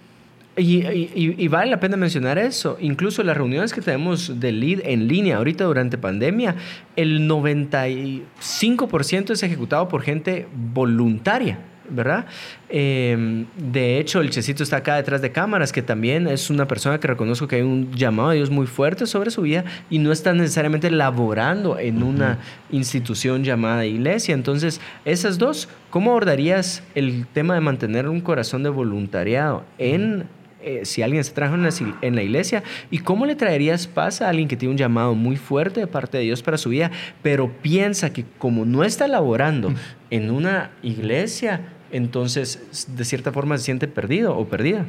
y, 0.55 1.47
vale 1.47 1.71
la 1.71 1.79
pena 1.79 1.97
mencionar 1.97 2.37
eso. 2.37 2.77
Incluso 2.79 3.23
las 3.23 3.35
reuniones 3.35 3.73
que 3.73 3.81
tenemos 3.81 4.39
de 4.39 4.51
lead 4.51 4.81
en 4.85 5.07
línea 5.07 5.37
ahorita 5.37 5.63
durante 5.63 5.97
pandemia, 5.97 6.55
el 6.95 7.27
95% 7.27 9.31
es 9.31 9.41
ejecutado 9.43 9.89
por 9.89 10.03
gente 10.03 10.47
voluntaria. 10.53 11.57
¿Verdad? 11.89 12.25
Em, 12.69 13.45
de 13.57 13.99
hecho, 13.99 14.21
el 14.21 14.29
Checito 14.29 14.63
está 14.63 14.77
acá 14.77 14.95
detrás 14.95 15.21
de 15.21 15.31
cámaras, 15.31 15.71
que 15.71 15.81
también 15.81 16.27
es 16.27 16.49
una 16.49 16.67
persona 16.67 16.99
que 16.99 17.07
reconozco 17.07 17.47
que 17.47 17.57
hay 17.57 17.61
un 17.61 17.91
llamado 17.93 18.29
a 18.29 18.33
Dios 18.33 18.49
muy 18.49 18.67
fuerte 18.67 19.05
sobre 19.05 19.31
su 19.31 19.41
vida 19.41 19.63
y 19.89 19.99
no 19.99 20.11
está 20.11 20.33
necesariamente 20.33 20.89
laborando 20.89 21.77
en 21.79 22.03
una 22.03 22.39
institución 22.71 23.43
llamada 23.43 23.85
iglesia. 23.85 24.33
Entonces, 24.33 24.81
esas 25.05 25.37
dos, 25.37 25.69
¿cómo 25.89 26.11
abordarías 26.11 26.83
el 26.95 27.27
tema 27.27 27.55
de 27.55 27.61
mantener 27.61 28.07
un 28.09 28.21
corazón 28.21 28.63
de 28.63 28.69
voluntariado 28.69 29.63
en 29.77 30.25
eh, 30.65 30.85
si 30.85 31.01
alguien 31.01 31.21
se 31.25 31.33
trajo 31.33 31.55
en 31.55 32.15
la, 32.15 32.23
iglesia 32.23 32.63
y 32.89 32.99
cómo 32.99 33.25
le 33.25 33.35
traerías 33.35 33.85
paz 33.85 34.21
a 34.21 34.29
alguien 34.29 34.47
que 34.47 34.55
tiene 34.55 34.71
un 34.71 34.77
llamado 34.77 35.13
muy 35.13 35.35
fuerte 35.35 35.81
de 35.81 35.87
parte 35.87 36.17
de 36.17 36.23
Dios 36.23 36.41
para 36.41 36.57
su 36.57 36.69
vida, 36.69 36.89
pero 37.21 37.51
piensa 37.51 38.13
que 38.13 38.23
como 38.37 38.63
no 38.63 38.85
está 38.85 39.09
laborando 39.09 39.73
en 40.09 40.31
una 40.31 40.71
iglesia, 40.81 41.72
entonces 41.93 42.87
de 42.97 43.05
cierta 43.05 43.31
forma 43.31 43.57
se 43.57 43.65
siente 43.65 43.87
perdido 43.87 44.35
o 44.35 44.47
perdida. 44.47 44.85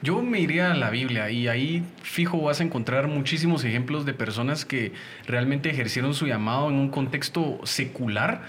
Yo 0.00 0.22
me 0.22 0.40
iría 0.40 0.70
a 0.70 0.74
la 0.74 0.90
Biblia 0.90 1.30
y 1.30 1.48
ahí 1.48 1.82
fijo 2.02 2.40
vas 2.40 2.60
a 2.60 2.64
encontrar 2.64 3.08
muchísimos 3.08 3.64
ejemplos 3.64 4.06
de 4.06 4.14
personas 4.14 4.64
que 4.64 4.92
realmente 5.26 5.70
ejercieron 5.70 6.14
su 6.14 6.26
llamado 6.26 6.68
en 6.68 6.76
un 6.76 6.88
contexto 6.88 7.60
secular 7.64 8.42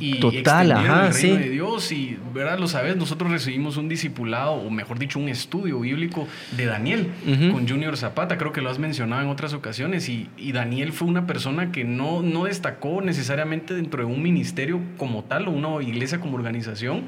y 0.00 0.18
Total, 0.18 0.72
ajá, 0.72 1.08
el 1.08 1.14
reino 1.14 1.36
de 1.36 1.50
Dios 1.50 1.92
y 1.92 2.18
verdad 2.32 2.58
lo 2.58 2.68
sabes 2.68 2.96
nosotros 2.96 3.30
recibimos 3.30 3.76
un 3.76 3.88
discipulado 3.88 4.52
o 4.52 4.70
mejor 4.70 4.98
dicho 4.98 5.18
un 5.18 5.28
estudio 5.28 5.80
bíblico 5.80 6.26
de 6.56 6.66
Daniel 6.66 7.08
con 7.52 7.68
Junior 7.68 7.96
Zapata 7.96 8.38
creo 8.38 8.52
que 8.52 8.62
lo 8.62 8.70
has 8.70 8.78
mencionado 8.78 9.22
en 9.22 9.28
otras 9.28 9.52
ocasiones 9.52 10.08
y, 10.08 10.28
y, 10.36 10.52
Daniel 10.52 10.92
fue 10.92 11.08
una 11.08 11.26
persona 11.26 11.72
que 11.72 11.84
no 11.84 12.22
no 12.22 12.44
destacó 12.44 13.02
necesariamente 13.02 13.74
dentro 13.74 14.06
de 14.06 14.12
un 14.12 14.22
ministerio 14.22 14.80
como 14.96 15.24
tal 15.24 15.48
o 15.48 15.50
una 15.50 15.82
iglesia 15.82 16.20
como 16.20 16.36
organización 16.36 17.04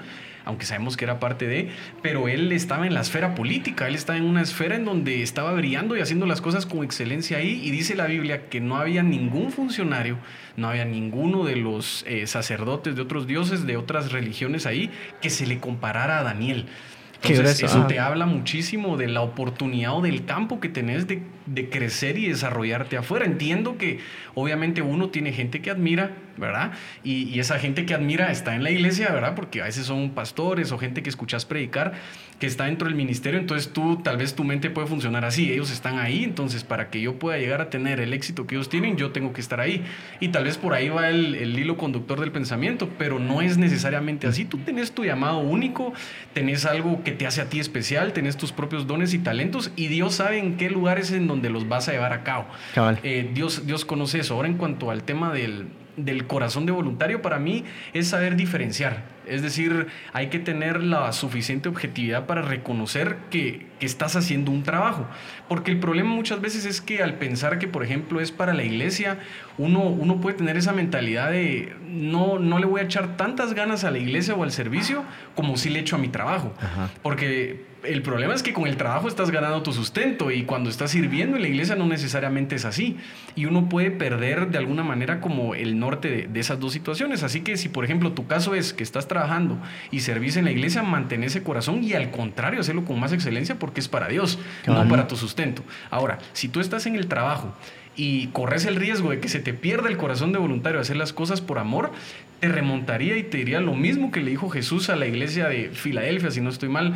aunque 0.47 0.65
sabemos 0.65 0.97
que 0.97 1.05
era 1.05 1.19
parte 1.19 1.47
de, 1.47 1.69
pero 2.03 2.29
él 2.29 2.53
estaba 2.53 2.87
en 2.87 2.95
la 2.95 3.00
esfera 3.00 3.35
política, 3.35 3.86
él 3.88 3.95
estaba 3.95 4.19
en 4.19 4.25
una 4.25 4.43
esfera 4.43 4.76
en 4.76 4.85
donde 4.85 5.23
estaba 5.23 5.52
brillando 5.52 5.97
y 5.97 6.00
haciendo 6.00 6.26
las 6.26 6.40
cosas 6.40 6.66
con 6.66 6.85
excelencia 6.85 7.38
ahí, 7.38 7.61
y 7.62 7.71
dice 7.71 7.95
la 7.95 8.07
Biblia 8.07 8.49
que 8.49 8.61
no 8.61 8.76
había 8.76 9.02
ningún 9.02 9.52
funcionario, 9.52 10.19
no 10.57 10.69
había 10.69 10.85
ninguno 10.85 11.45
de 11.45 11.57
los 11.57 12.05
eh, 12.07 12.26
sacerdotes 12.26 12.97
de 12.97 13.02
otros 13.02 13.26
dioses, 13.26 13.66
de 13.66 13.76
otras 13.76 14.12
religiones 14.12 14.66
ahí, 14.66 14.90
que 15.21 15.31
se 15.31 15.47
le 15.47 15.59
comparara 15.59 16.19
a 16.19 16.23
Daniel. 16.23 16.66
Entonces, 17.23 17.62
eso 17.62 17.87
te 17.87 17.99
habla 17.99 18.26
muchísimo 18.26 18.97
de 18.97 19.09
la 19.09 19.23
oportunidad 19.23 19.97
o 19.97 20.02
del 20.02 20.25
campo 20.25 20.61
que 20.61 20.69
tenés 20.69 21.07
de 21.07 21.23
de 21.47 21.69
crecer 21.69 22.19
y 22.19 22.29
desarrollarte 22.29 22.97
afuera. 22.97 23.25
Entiendo 23.25 23.79
que 23.79 24.00
obviamente 24.35 24.83
uno 24.83 25.09
tiene 25.09 25.33
gente 25.33 25.62
que 25.62 25.71
admira, 25.71 26.11
¿verdad? 26.37 26.73
Y, 27.03 27.38
esa 27.41 27.59
gente 27.59 27.87
que 27.87 27.95
admira 27.95 28.31
está 28.33 28.55
en 28.55 28.62
la 28.62 28.71
iglesia, 28.71 29.12
¿verdad? 29.12 29.35
Porque 29.35 29.61
a 29.61 29.65
veces 29.65 29.87
son 29.87 30.11
pastores 30.11 30.73
o 30.73 30.79
gente 30.79 31.03
que 31.03 31.11
escuchas 31.11 31.45
predicar, 31.45 31.93
que 32.41 32.47
está 32.47 32.65
dentro 32.65 32.88
del 32.88 32.97
ministerio, 32.97 33.38
entonces 33.38 33.73
tú, 33.73 34.00
tal 34.03 34.17
vez 34.17 34.35
tu 34.35 34.45
mente 34.45 34.69
puede 34.71 34.87
funcionar 34.87 35.25
así, 35.25 35.50
ellos 35.53 35.71
están 35.71 35.99
ahí, 35.99 36.25
entonces 36.25 36.65
para 36.65 36.91
que 36.91 37.00
yo 37.00 37.19
pueda 37.19 37.38
llegar 37.38 37.61
a 37.61 37.71
tener 37.71 38.00
el 38.00 38.12
éxito 38.12 38.47
que 38.47 38.57
ellos 38.57 38.69
tienen, 38.69 38.97
yo 38.97 39.12
tengo 39.12 39.33
que 39.33 39.41
estar 39.41 39.61
ahí. 39.61 39.85
Y 40.21 40.29
tal 40.29 40.45
vez 40.45 40.59
por 40.59 40.75
ahí 40.75 40.88
va 40.88 41.09
el, 41.09 41.35
el 41.35 41.59
hilo 41.59 41.76
conductor 41.76 42.21
del 42.21 42.33
pensamiento, 42.33 42.91
pero 42.99 43.19
no 43.19 43.43
es 43.43 43.59
necesariamente 43.59 44.26
así. 44.26 44.45
Tú 44.45 44.59
tenés 44.59 44.93
tu 44.93 45.05
llamado 45.05 45.38
único, 45.38 45.93
tenés 46.35 46.67
algo 46.67 47.03
que 47.05 47.12
te 47.12 47.26
hace 47.26 47.41
a 47.41 47.49
ti 47.49 47.61
especial, 47.61 48.12
tenés 48.12 48.37
tus 48.37 48.53
propios 48.53 48.87
dones 48.87 49.15
y 49.15 49.19
talentos 49.19 49.71
y 49.76 49.88
Dios 49.88 50.15
sabe 50.15 50.38
en 50.38 50.57
qué 50.57 50.71
lugares 50.71 51.12
en 51.12 51.26
donde 51.26 51.36
los 51.50 51.69
vas 51.69 51.88
a 51.88 51.93
llevar 51.93 52.12
a 52.12 52.23
cabo. 52.23 52.47
Eh, 53.02 53.31
Dios, 53.33 53.66
Dios 53.66 53.85
conoce 53.85 54.21
eso. 54.21 54.35
Ahora 54.35 54.49
en 54.49 54.57
cuanto 54.57 54.90
al 54.90 55.02
tema 55.02 55.33
del, 55.33 55.69
del 55.97 56.26
corazón 56.26 56.66
de 56.66 56.73
voluntario, 56.73 57.23
para 57.23 57.38
mí 57.38 57.64
es 57.93 58.09
saber 58.09 58.37
diferenciar. 58.37 59.16
Es 59.26 59.43
decir, 59.43 59.88
hay 60.12 60.28
que 60.28 60.38
tener 60.38 60.83
la 60.83 61.12
suficiente 61.12 61.69
objetividad 61.69 62.26
para 62.26 62.43
reconocer 62.43 63.16
que, 63.31 63.66
estás 63.78 64.16
haciendo 64.16 64.50
un 64.52 64.62
trabajo. 64.62 65.07
Porque 65.49 65.71
el 65.71 65.78
problema 65.78 66.09
muchas 66.09 66.40
veces 66.40 66.64
es 66.64 66.81
que 66.81 67.02
al 67.02 67.19
pensar 67.19 67.59
que, 67.59 67.69
por 67.69 67.85
ejemplo, 67.85 68.21
es 68.21 68.33
para 68.33 68.55
la 68.55 68.64
iglesia, 68.64 69.19
uno, 69.59 69.81
uno 69.81 70.19
puede 70.21 70.38
tener 70.38 70.57
esa 70.57 70.73
mentalidad 70.73 71.31
de 71.31 71.76
no, 71.87 72.38
no 72.38 72.59
le 72.59 72.64
voy 72.64 72.81
a 72.81 72.85
echar 72.85 73.19
tantas 73.19 73.52
ganas 73.52 73.85
a 73.85 73.90
la 73.90 73.99
iglesia 73.99 74.35
o 74.35 74.43
al 74.45 74.50
servicio 74.50 75.05
como 75.35 75.59
si 75.59 75.69
le 75.69 75.81
echo 75.81 75.97
a 75.97 75.99
mi 75.99 76.09
trabajo. 76.09 76.55
Porque 77.02 77.66
el 77.88 78.02
problema 78.02 78.35
es 78.35 78.43
que 78.43 78.52
con 78.52 78.66
el 78.66 78.76
trabajo 78.76 79.09
estás 79.09 79.31
ganando 79.31 79.62
tu 79.62 79.73
sustento 79.73 80.31
y 80.31 80.45
cuando 80.45 80.71
estás 80.71 80.90
sirviendo 80.90 81.37
en 81.37 81.43
la 81.43 81.49
iglesia 81.49 81.76
no 81.76 81.87
necesariamente 81.87 82.57
es 82.57 82.64
así. 82.64 82.97
Y 83.35 83.47
uno 83.47 83.69
puede 83.69 83.90
perder 83.90 84.49
de 84.49 84.59
alguna 84.59 84.83
manera 84.83 85.21
como 85.21 85.55
el 85.55 85.78
norte 85.78 86.11
de, 86.11 86.26
de 86.26 86.40
esas 86.40 86.61
dos 86.61 86.73
situaciones. 86.73 87.23
Así 87.23 87.40
que 87.40 87.57
si, 87.57 87.69
por 87.69 87.85
ejemplo, 87.85 88.12
tu 88.12 88.26
caso 88.26 88.55
es 88.55 88.73
que 88.73 88.83
estás 88.83 89.09
trabajando 89.09 89.59
y 89.90 90.00
servís 90.00 90.37
en 90.37 90.45
la 90.45 90.50
iglesia, 90.50 90.83
mantén 90.83 91.25
ese 91.25 91.43
corazón 91.43 91.83
y 91.83 91.95
al 91.95 92.11
contrario, 92.11 92.61
hacerlo 92.61 92.85
con 92.85 92.99
más 92.99 93.12
excelencia 93.12 93.59
porque 93.59 93.81
es 93.81 93.88
para 93.88 94.09
Dios, 94.09 94.38
no 94.66 94.88
para 94.88 95.09
tu 95.09 95.16
sustento. 95.16 95.62
Ahora, 95.90 96.19
si 96.33 96.49
tú 96.49 96.61
estás 96.61 96.87
en 96.87 96.97
el 96.97 97.07
trabajo 97.07 97.55
y 97.97 98.28
corres 98.28 98.66
el 98.66 98.76
riesgo 98.76 99.11
de 99.11 99.21
que 99.21 99.28
se 99.28 99.40
te 99.40 99.55
pierda 99.55 99.88
el 99.88 99.97
corazón 99.97 100.33
de 100.33 100.38
voluntario 100.38 100.78
a 100.78 100.83
hacer 100.83 100.97
las 100.97 101.12
cosas 101.12 101.40
por 101.40 101.59
amor, 101.59 101.93
te 102.40 102.49
remontaría 102.49 103.16
y 103.16 103.23
te 103.23 103.38
diría 103.38 103.61
lo 103.61 103.75
mismo 103.75 104.11
que 104.11 104.21
le 104.21 104.31
dijo 104.31 104.50
Jesús 104.50 104.90
a 104.90 104.97
la 104.97 105.07
iglesia 105.07 105.49
de 105.49 105.71
Filadelfia, 105.71 106.31
si 106.31 106.40
no 106.40 106.50
estoy 106.50 106.69
mal, 106.69 106.95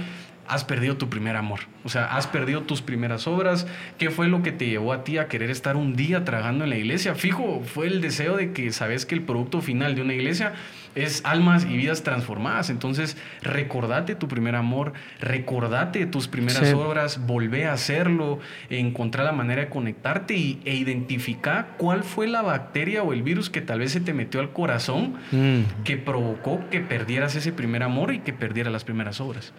has 0.51 0.65
perdido 0.65 0.97
tu 0.97 1.09
primer 1.09 1.37
amor. 1.37 1.61
O 1.85 1.89
sea, 1.89 2.17
has 2.17 2.27
perdido 2.27 2.63
tus 2.63 2.83
primeras 2.83 3.27
obras. 3.27 3.67
¿Qué 3.99 4.11
fue 4.11 4.29
lo 4.29 4.43
que 4.43 4.51
te 4.51 4.67
llevó 4.67 4.93
a 4.93 5.05
ti 5.05 5.17
a 5.19 5.29
querer 5.29 5.49
estar 5.49 5.77
un 5.77 5.95
día 5.95 6.25
trabajando 6.25 6.65
en 6.65 6.71
la 6.71 6.77
iglesia? 6.77 7.15
Fijo, 7.15 7.63
fue 7.65 7.87
el 7.87 8.01
deseo 8.01 8.37
de 8.37 8.53
que 8.53 8.73
sabes 8.73 9.07
que 9.07 9.15
el 9.15 9.23
producto 9.23 9.61
final 9.61 9.95
de 9.95 10.03
una 10.03 10.13
iglesia 10.13 10.55
es 10.97 11.25
almas 11.25 11.65
y 11.65 11.77
vidas 11.77 12.03
transformadas. 12.03 12.69
Entonces, 12.69 13.17
recordate 13.43 14.17
tu 14.17 14.27
primer 14.27 14.57
amor, 14.57 14.93
recordate 15.21 16.05
tus 16.07 16.27
primeras 16.27 16.73
obras, 16.73 17.25
volvé 17.27 17.67
a 17.67 17.73
hacerlo, 17.73 18.41
encontrar 18.71 19.25
la 19.25 19.33
manera 19.33 19.63
de 19.63 19.69
conectarte 19.69 20.35
y, 20.35 20.61
e 20.65 20.75
identificar 20.75 21.77
cuál 21.79 22.03
fue 22.03 22.27
la 22.27 22.43
bacteria 22.43 23.05
o 23.05 23.13
el 23.13 23.23
virus 23.23 23.51
que 23.51 23.61
tal 23.61 23.79
vez 23.79 23.93
se 23.93 24.01
te 24.01 24.13
metió 24.13 24.41
al 24.41 24.53
corazón 24.53 25.15
mm. 25.31 25.85
que 25.85 25.97
provocó 25.97 26.61
que 26.71 26.81
perdieras 26.81 27.37
ese 27.37 27.53
primer 27.53 27.85
amor 27.85 28.13
y 28.13 28.19
que 28.19 28.33
perdieras 28.33 28.73
las 28.73 28.83
primeras 28.83 29.21
obras. 29.21 29.53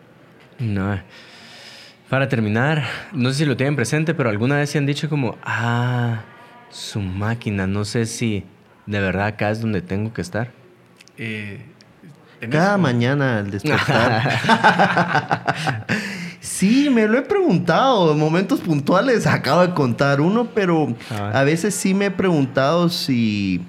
No. 0.62 1.00
Para 2.10 2.28
terminar, 2.28 2.84
no 3.14 3.30
sé 3.30 3.40
si 3.40 3.46
lo 3.46 3.56
tienen 3.58 3.76
presente, 3.76 4.14
pero 4.14 4.30
alguna 4.30 4.58
vez 4.58 4.70
se 4.70 4.78
han 4.78 4.86
dicho 4.86 5.10
como, 5.10 5.38
ah, 5.44 6.22
su 6.70 7.00
máquina, 7.00 7.68
no 7.68 7.86
sé 7.86 8.06
si 8.06 8.44
de 8.86 9.00
verdad 9.00 9.28
acá 9.28 9.50
es 9.52 9.62
donde 9.62 9.82
tengo 9.82 10.14
que 10.14 10.22
estar. 10.22 10.52
Eh, 11.18 11.62
Cada 12.50 12.78
mañana 12.78 13.40
al 13.40 13.52
despertar. 13.52 15.88
sí, 16.42 16.90
me 16.90 17.08
lo 17.08 17.18
he 17.18 17.22
preguntado, 17.22 18.12
en 18.12 18.20
momentos 18.20 18.60
puntuales 18.60 19.26
acabo 19.26 19.62
de 19.66 19.74
contar 19.74 20.20
uno, 20.20 20.50
pero 20.54 20.94
a 21.10 21.44
veces 21.44 21.74
sí 21.76 21.94
me 21.94 22.08
he 22.08 22.12
preguntado 22.12 22.90
si 22.90 23.62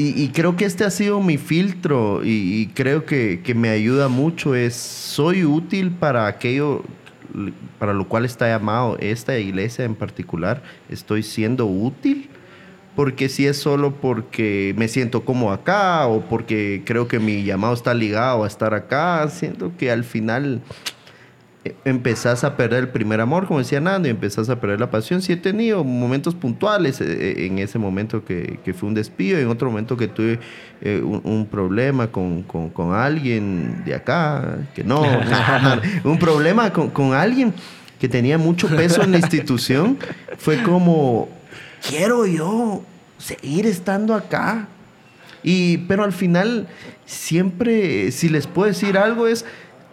y, 0.00 0.28
creo 0.28 0.54
que 0.54 0.64
este 0.64 0.84
ha 0.84 0.90
sido 0.90 1.20
mi 1.20 1.38
filtro 1.38 2.20
y, 2.24 2.70
creo 2.74 3.04
que, 3.04 3.42
me 3.56 3.68
ayuda 3.68 4.06
mucho. 4.06 4.54
Es, 4.54 4.76
soy 4.76 5.44
útil 5.44 5.90
para 5.90 6.28
aquello 6.28 6.84
para 7.78 7.92
lo 7.92 8.08
cual 8.08 8.24
está 8.24 8.48
llamado 8.48 8.96
esta 9.00 9.36
iglesia 9.38 9.84
en 9.84 9.96
particular. 9.96 10.62
Estoy 10.88 11.24
siendo 11.24 11.66
útil. 11.66 12.30
Porque 12.94 13.28
si 13.28 13.46
es 13.46 13.56
solo 13.56 13.94
porque 13.94 14.74
me 14.76 14.88
siento 14.88 15.24
como 15.24 15.52
acá 15.52 16.06
o 16.08 16.20
porque 16.20 16.82
creo 16.84 17.06
que 17.06 17.20
mi 17.20 17.44
llamado 17.44 17.74
está 17.74 17.94
ligado 17.94 18.42
a 18.42 18.46
estar 18.48 18.74
acá, 18.74 19.28
siento 19.28 19.72
que 19.76 19.92
al 19.92 20.02
final 20.02 20.62
empezás 21.84 22.44
a 22.44 22.56
perder 22.56 22.84
el 22.84 22.88
primer 22.88 23.20
amor, 23.20 23.46
como 23.46 23.58
decía 23.58 23.80
Nando, 23.80 24.08
y 24.08 24.10
empezás 24.10 24.48
a 24.48 24.60
perder 24.60 24.80
la 24.80 24.90
pasión. 24.90 25.22
Sí 25.22 25.32
he 25.32 25.36
tenido 25.36 25.84
momentos 25.84 26.34
puntuales, 26.34 27.00
eh, 27.00 27.06
eh, 27.08 27.46
en 27.46 27.58
ese 27.58 27.78
momento 27.78 28.24
que, 28.24 28.60
que, 28.64 28.74
fue 28.74 28.88
un 28.88 28.94
despido, 28.94 29.38
en 29.38 29.48
otro 29.48 29.70
momento 29.70 29.96
que 29.96 30.08
tuve 30.08 30.38
eh, 30.80 31.00
un, 31.02 31.46
problema 31.46 32.08
con, 32.08 32.42
con, 32.42 32.94
alguien 32.94 33.82
de 33.84 33.94
acá, 33.94 34.58
que 34.74 34.84
no, 34.84 35.02
un 36.04 36.18
problema 36.18 36.72
con, 36.72 36.90
con 36.90 37.14
alguien 37.14 37.52
que 37.98 38.08
tenía 38.08 38.38
mucho 38.38 38.68
peso 38.68 39.02
en 39.02 39.12
la 39.12 39.18
institución, 39.18 39.98
fue 40.36 40.62
como, 40.62 41.28
quiero 41.88 42.26
yo 42.26 42.82
seguir 43.18 43.66
estando 43.66 44.14
acá. 44.14 44.68
Y, 45.42 45.78
pero 45.78 46.04
al 46.04 46.12
final, 46.12 46.68
siempre, 47.06 48.10
si 48.12 48.28
les 48.28 48.46
puedo 48.46 48.68
decir 48.68 48.98
algo, 48.98 49.28
es 49.28 49.44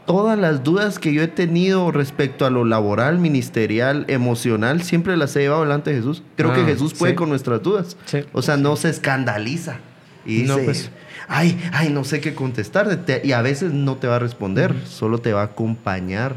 todas 0.05 0.37
las 0.37 0.63
dudas 0.63 0.99
que 0.99 1.13
yo 1.13 1.21
he 1.21 1.27
tenido 1.27 1.91
respecto 1.91 2.45
a 2.45 2.49
lo 2.49 2.65
laboral, 2.65 3.19
ministerial, 3.19 4.05
emocional, 4.07 4.83
siempre 4.83 5.17
las 5.17 5.35
he 5.35 5.41
llevado 5.41 5.63
delante 5.63 5.91
de 5.91 5.97
Jesús. 5.97 6.23
Creo 6.35 6.53
que 6.53 6.61
ah, 6.61 6.65
Jesús 6.65 6.93
puede 6.93 7.15
con 7.15 7.29
nuestras 7.29 7.61
dudas. 7.61 7.97
O 8.33 8.41
sea, 8.41 8.57
no 8.57 8.75
se 8.75 8.89
escandaliza. 8.89 9.79
Y 10.25 10.41
dice, 10.41 10.47
no, 10.47 10.57
pues. 10.59 10.89
ay, 11.27 11.59
ay, 11.71 11.89
no 11.89 12.03
sé 12.03 12.21
qué 12.21 12.33
contestar. 12.33 12.99
Y 13.23 13.31
a 13.31 13.41
veces 13.41 13.73
no 13.73 13.97
te 13.97 14.07
va 14.07 14.15
a 14.15 14.19
responder, 14.19 14.73
solo 14.85 15.19
te 15.19 15.33
va 15.33 15.41
a 15.41 15.45
acompañar 15.45 16.35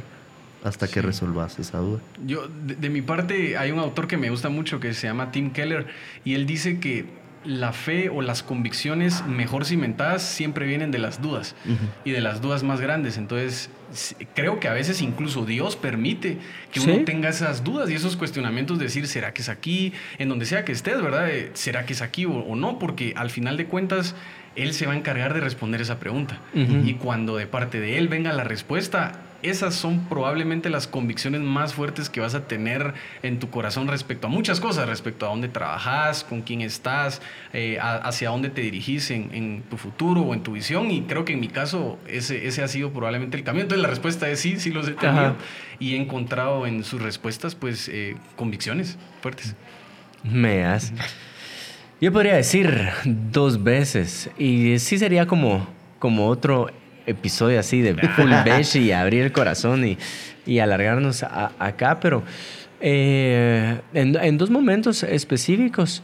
hasta 0.65 0.89
que 0.89 1.03
resolvas 1.03 1.59
esa 1.59 1.79
duda. 1.79 2.01
Yo, 2.27 2.49
de, 2.49 2.91
mi 2.91 3.03
parte, 3.03 3.57
hay 3.57 3.71
un 3.71 3.79
autor 3.79 4.07
que 4.07 4.17
me 4.17 4.31
gusta 4.31 4.49
mucho 4.49 4.81
que 4.81 4.93
se 4.95 5.07
llama 5.07 5.31
Tim 5.31 5.53
Keller 5.53 5.87
y 6.25 6.35
él 6.35 6.47
dice 6.47 6.81
que 6.81 7.07
la 7.45 7.73
fe 7.73 8.09
o 8.09 8.21
las 8.21 8.43
convicciones 8.43 9.25
mejor 9.27 9.65
cimentadas 9.65 10.23
siempre 10.23 10.67
vienen 10.67 10.91
de 10.91 10.99
las 10.99 11.23
dudas 11.23 11.55
y 12.05 12.11
de 12.11 12.21
las 12.21 12.41
dudas 12.41 12.63
más 12.63 12.81
grandes. 12.81 13.17
Entonces, 13.17 13.71
creo 14.35 14.61
que 14.61 14.69
a 14.69 14.73
veces 14.73 15.01
incluso 15.03 15.45
Dios 15.45 15.77
permite 15.77 16.39
que 16.73 16.81
uno 16.81 17.05
tenga 17.05 17.29
esas 17.29 17.65
dudas 17.65 17.91
y 17.91 17.95
esos 17.95 18.17
cuestionamientos 18.17 18.79
de 18.79 18.85
decir, 18.85 19.07
¿será 19.07 19.33
que 19.33 19.43
es 19.43 19.49
aquí? 19.49 19.93
En 20.19 20.29
donde 20.29 20.47
sea 20.47 20.65
que 20.65 20.73
estés, 20.73 21.01
¿verdad? 21.01 21.31
Eh, 21.31 21.51
¿Será 21.55 21.87
que 21.87 21.93
es 21.93 22.03
aquí 22.03 22.25
o, 22.25 22.55
no? 22.57 22.79
Porque 22.79 23.15
al 23.17 23.31
final 23.31 23.57
de 23.57 23.67
cuentas, 23.67 24.15
Él 24.57 24.75
se 24.75 24.87
va 24.87 24.93
a 24.93 24.97
encargar 24.97 25.33
de 25.33 25.41
responder 25.41 25.81
esa 25.81 25.99
pregunta. 25.99 26.41
Y 26.55 26.95
cuando 26.95 27.37
de 27.37 27.47
parte 27.47 27.81
de 27.81 27.99
Él 27.99 28.09
venga 28.09 28.33
la 28.33 28.45
respuesta, 28.45 29.21
esas 29.43 29.75
son 29.75 30.07
probablemente 30.09 30.69
las 30.69 30.87
convicciones 30.87 31.41
más 31.41 31.75
fuertes 31.75 32.11
que 32.11 32.21
vas 32.21 32.35
a 32.35 32.49
tener 32.49 32.95
en 33.23 33.39
tu 33.39 33.51
corazón 33.51 33.87
respecto 33.87 34.27
a 34.27 34.31
muchas 34.31 34.61
cosas, 34.61 34.89
respecto 34.89 35.27
a 35.27 35.29
dónde 35.29 35.49
trabajas, 35.49 36.25
con 36.25 36.43
quién 36.43 36.61
estás, 36.61 37.23
eh, 37.53 37.79
hacia 37.81 38.31
dónde 38.31 38.51
te 38.51 38.63
dirigís 38.63 39.11
en, 39.11 39.63
tu 39.71 39.77
futuro 39.77 40.23
o 40.23 40.35
en 40.35 40.43
tu 40.43 40.53
visión. 40.53 40.91
Y 40.91 41.03
creo 41.03 41.25
que 41.25 41.35
en 41.35 41.41
mi 41.41 41.49
caso 41.49 41.99
ese, 42.09 42.47
ese 42.47 42.63
ha 42.63 42.69
sido 42.69 42.91
probablemente 42.93 43.37
el 43.37 43.45
camino. 43.45 43.63
Entonces 43.63 43.83
la 43.83 43.89
respuesta 43.89 44.29
es 44.29 44.41
sí, 44.41 44.59
sí 44.59 44.71
los 44.71 44.89
he 44.89 44.93
tenido. 44.93 45.37
Y 45.79 45.95
he 45.95 45.97
encontrado 45.97 46.67
en 46.67 46.83
sus 46.83 47.01
respuestas 47.01 47.55
pues 47.55 47.89
eh, 47.89 48.17
convicciones 48.37 48.99
fuertes. 49.23 49.55
Me 50.25 50.65
has. 50.65 50.93
Yo 52.01 52.13
podría 52.13 52.35
decir 52.35 52.91
dos 53.05 53.63
veces 53.63 54.31
y 54.39 54.79
sí 54.79 54.99
sería 54.99 55.27
como, 55.27 55.67
como 55.99 56.29
otro 56.29 56.71
episodio 57.09 57.59
así 57.59 57.81
de 57.81 57.95
full 57.95 58.31
beach 58.45 58.77
y 58.77 58.93
abrir 58.93 59.23
el 59.23 59.33
corazón 59.33 59.87
y, 59.87 59.99
y 60.47 60.59
alargarnos 60.61 61.23
acá, 61.23 61.99
pero 62.01 62.23
eh, 62.81 63.81
en, 63.95 64.17
en, 64.17 64.39
dos 64.39 64.51
momentos 64.51 65.03
específicos. 65.03 66.03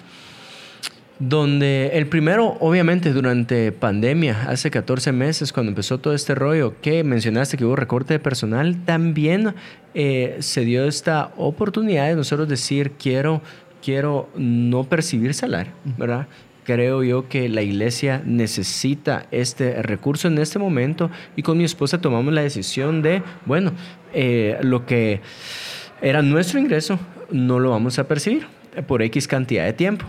Donde 1.20 1.92
el 1.94 2.08
primero, 2.08 2.56
obviamente, 2.58 3.12
durante 3.12 3.70
pandemia, 3.70 4.46
hace 4.48 4.68
14 4.68 5.12
meses, 5.12 5.52
cuando 5.52 5.70
empezó 5.70 5.98
todo 5.98 6.12
este 6.12 6.34
rollo, 6.34 6.74
que 6.82 7.04
mencionaste 7.04 7.56
que 7.56 7.64
hubo 7.64 7.76
recorte 7.76 8.14
de 8.14 8.18
personal, 8.18 8.84
también 8.84 9.54
eh, 9.94 10.36
se 10.40 10.64
dio 10.64 10.86
esta 10.86 11.30
oportunidad 11.36 12.08
de 12.08 12.16
nosotros 12.16 12.48
decir, 12.48 12.92
quiero, 12.98 13.42
quiero 13.80 14.28
no 14.34 14.82
percibir 14.84 15.34
salario, 15.34 15.72
¿verdad? 15.96 16.26
Creo 16.64 17.02
yo 17.04 17.28
que 17.28 17.48
la 17.48 17.62
iglesia 17.62 18.22
necesita 18.24 19.26
este 19.30 19.82
recurso 19.82 20.28
en 20.28 20.38
este 20.38 20.58
momento 20.58 21.10
y 21.36 21.42
con 21.42 21.58
mi 21.58 21.64
esposa 21.64 22.00
tomamos 22.00 22.32
la 22.32 22.42
decisión 22.42 23.02
de, 23.02 23.22
bueno, 23.46 23.72
eh, 24.12 24.58
lo 24.62 24.86
que 24.86 25.20
era 26.02 26.22
nuestro 26.22 26.58
ingreso, 26.58 26.98
no 27.30 27.58
lo 27.58 27.70
vamos 27.70 27.98
a 27.98 28.08
percibir 28.08 28.46
por 28.86 29.02
X 29.02 29.28
cantidad 29.28 29.64
de 29.64 29.72
tiempo. 29.72 30.06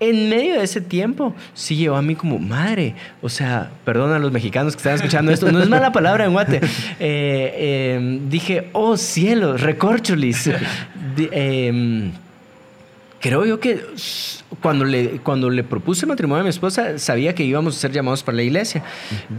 En 0.00 0.28
medio 0.28 0.54
de 0.54 0.64
ese 0.64 0.80
tiempo, 0.80 1.32
sí 1.54 1.76
llegó 1.76 1.94
a 1.94 2.02
mí 2.02 2.16
como 2.16 2.40
madre. 2.40 2.96
O 3.20 3.28
sea, 3.28 3.70
perdón 3.84 4.12
a 4.12 4.18
los 4.18 4.32
mexicanos 4.32 4.74
que 4.74 4.78
están 4.78 4.94
escuchando 4.94 5.30
esto, 5.30 5.52
no 5.52 5.62
es 5.62 5.68
mala 5.68 5.92
palabra 5.92 6.24
en 6.24 6.32
guate. 6.32 6.60
Eh, 6.98 7.94
em, 7.94 8.28
dije, 8.28 8.68
oh 8.72 8.96
cielo, 8.96 9.56
recorcholis. 9.56 10.50
Em, 11.30 12.10
creo 13.22 13.46
yo 13.46 13.60
que 13.60 13.80
cuando 14.60 14.84
le, 14.84 15.20
cuando 15.20 15.48
le 15.48 15.64
propuse 15.64 16.04
matrimonio 16.04 16.40
a 16.40 16.44
mi 16.44 16.50
esposa, 16.50 16.98
sabía 16.98 17.34
que 17.34 17.44
íbamos 17.44 17.76
a 17.76 17.78
ser 17.78 17.92
llamados 17.92 18.22
para 18.22 18.36
la 18.36 18.42
iglesia. 18.42 18.82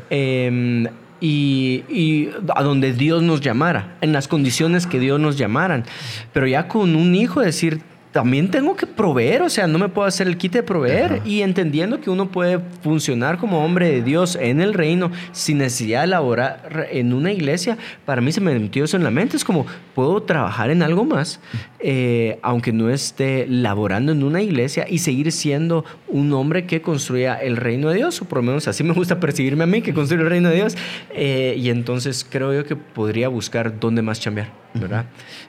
Em, 0.09 0.87
y, 1.19 1.83
y, 1.89 2.29
a 2.55 2.63
donde 2.63 2.93
Dios 2.93 3.21
nos 3.21 3.41
llamara, 3.41 3.97
en 4.01 4.11
las 4.11 4.27
condiciones 4.27 4.87
que 4.87 4.99
Dios 4.99 5.19
nos 5.19 5.37
llamaran. 5.37 5.85
Pero 6.33 6.47
ya 6.47 6.67
con 6.67 6.95
un 6.95 7.13
hijo 7.13 7.41
decir, 7.41 7.81
también 8.13 8.51
tengo 8.51 8.75
que 8.75 8.85
proveer, 8.85 9.41
o 9.41 9.49
sea, 9.49 9.65
no 9.65 9.79
me 9.79 9.89
puedo 9.89 10.07
hacer 10.07 10.27
el 10.27 10.37
quite 10.37 10.59
de 10.59 10.63
proveer 10.63 11.23
y 11.25 11.41
entendiendo 11.41 11.99
que 11.99 12.11
uno 12.11 12.29
puede 12.29 12.59
funcionar 12.83 13.39
como 13.39 13.65
hombre 13.65 13.89
de 13.89 14.03
Dios 14.03 14.37
en 14.39 14.61
el 14.61 14.75
reino 14.75 15.11
sin 15.31 15.57
necesidad 15.57 16.01
de 16.01 16.07
laborar 16.07 16.87
en 16.91 17.11
una 17.11 17.31
iglesia, 17.31 17.75
para 18.05 18.21
mí 18.21 18.31
se 18.31 18.39
me 18.39 18.57
metió 18.57 18.83
eso 18.83 18.97
en 18.97 19.03
la 19.03 19.09
mente, 19.09 19.35
es 19.35 19.43
como 19.43 19.65
puedo 19.95 20.21
trabajar 20.21 20.69
en 20.69 20.83
algo 20.83 21.05
más, 21.05 21.39
eh, 21.79 22.37
aunque 22.43 22.71
no 22.71 22.91
esté 22.91 23.47
laborando 23.49 24.11
en 24.11 24.23
una 24.23 24.43
iglesia 24.43 24.85
y 24.87 24.99
seguir 24.99 25.31
siendo 25.31 25.83
un 26.07 26.31
hombre 26.33 26.67
que 26.67 26.83
construya 26.83 27.33
el 27.33 27.57
reino 27.57 27.89
de 27.89 27.95
Dios, 27.95 28.21
o 28.21 28.25
por 28.25 28.37
lo 28.37 28.43
menos 28.43 28.67
así 28.67 28.83
me 28.83 28.93
gusta 28.93 29.19
percibirme 29.19 29.63
a 29.63 29.67
mí, 29.67 29.81
que 29.81 29.91
construye 29.91 30.21
el 30.21 30.29
reino 30.29 30.49
de 30.49 30.55
Dios, 30.55 30.77
eh, 31.15 31.55
y 31.57 31.71
entonces 31.71 32.23
creo 32.29 32.53
yo 32.53 32.63
que 32.63 32.75
podría 32.75 33.27
buscar 33.27 33.79
dónde 33.79 34.03
más 34.03 34.19
cambiar. 34.19 34.63
¿verdad? 34.73 35.05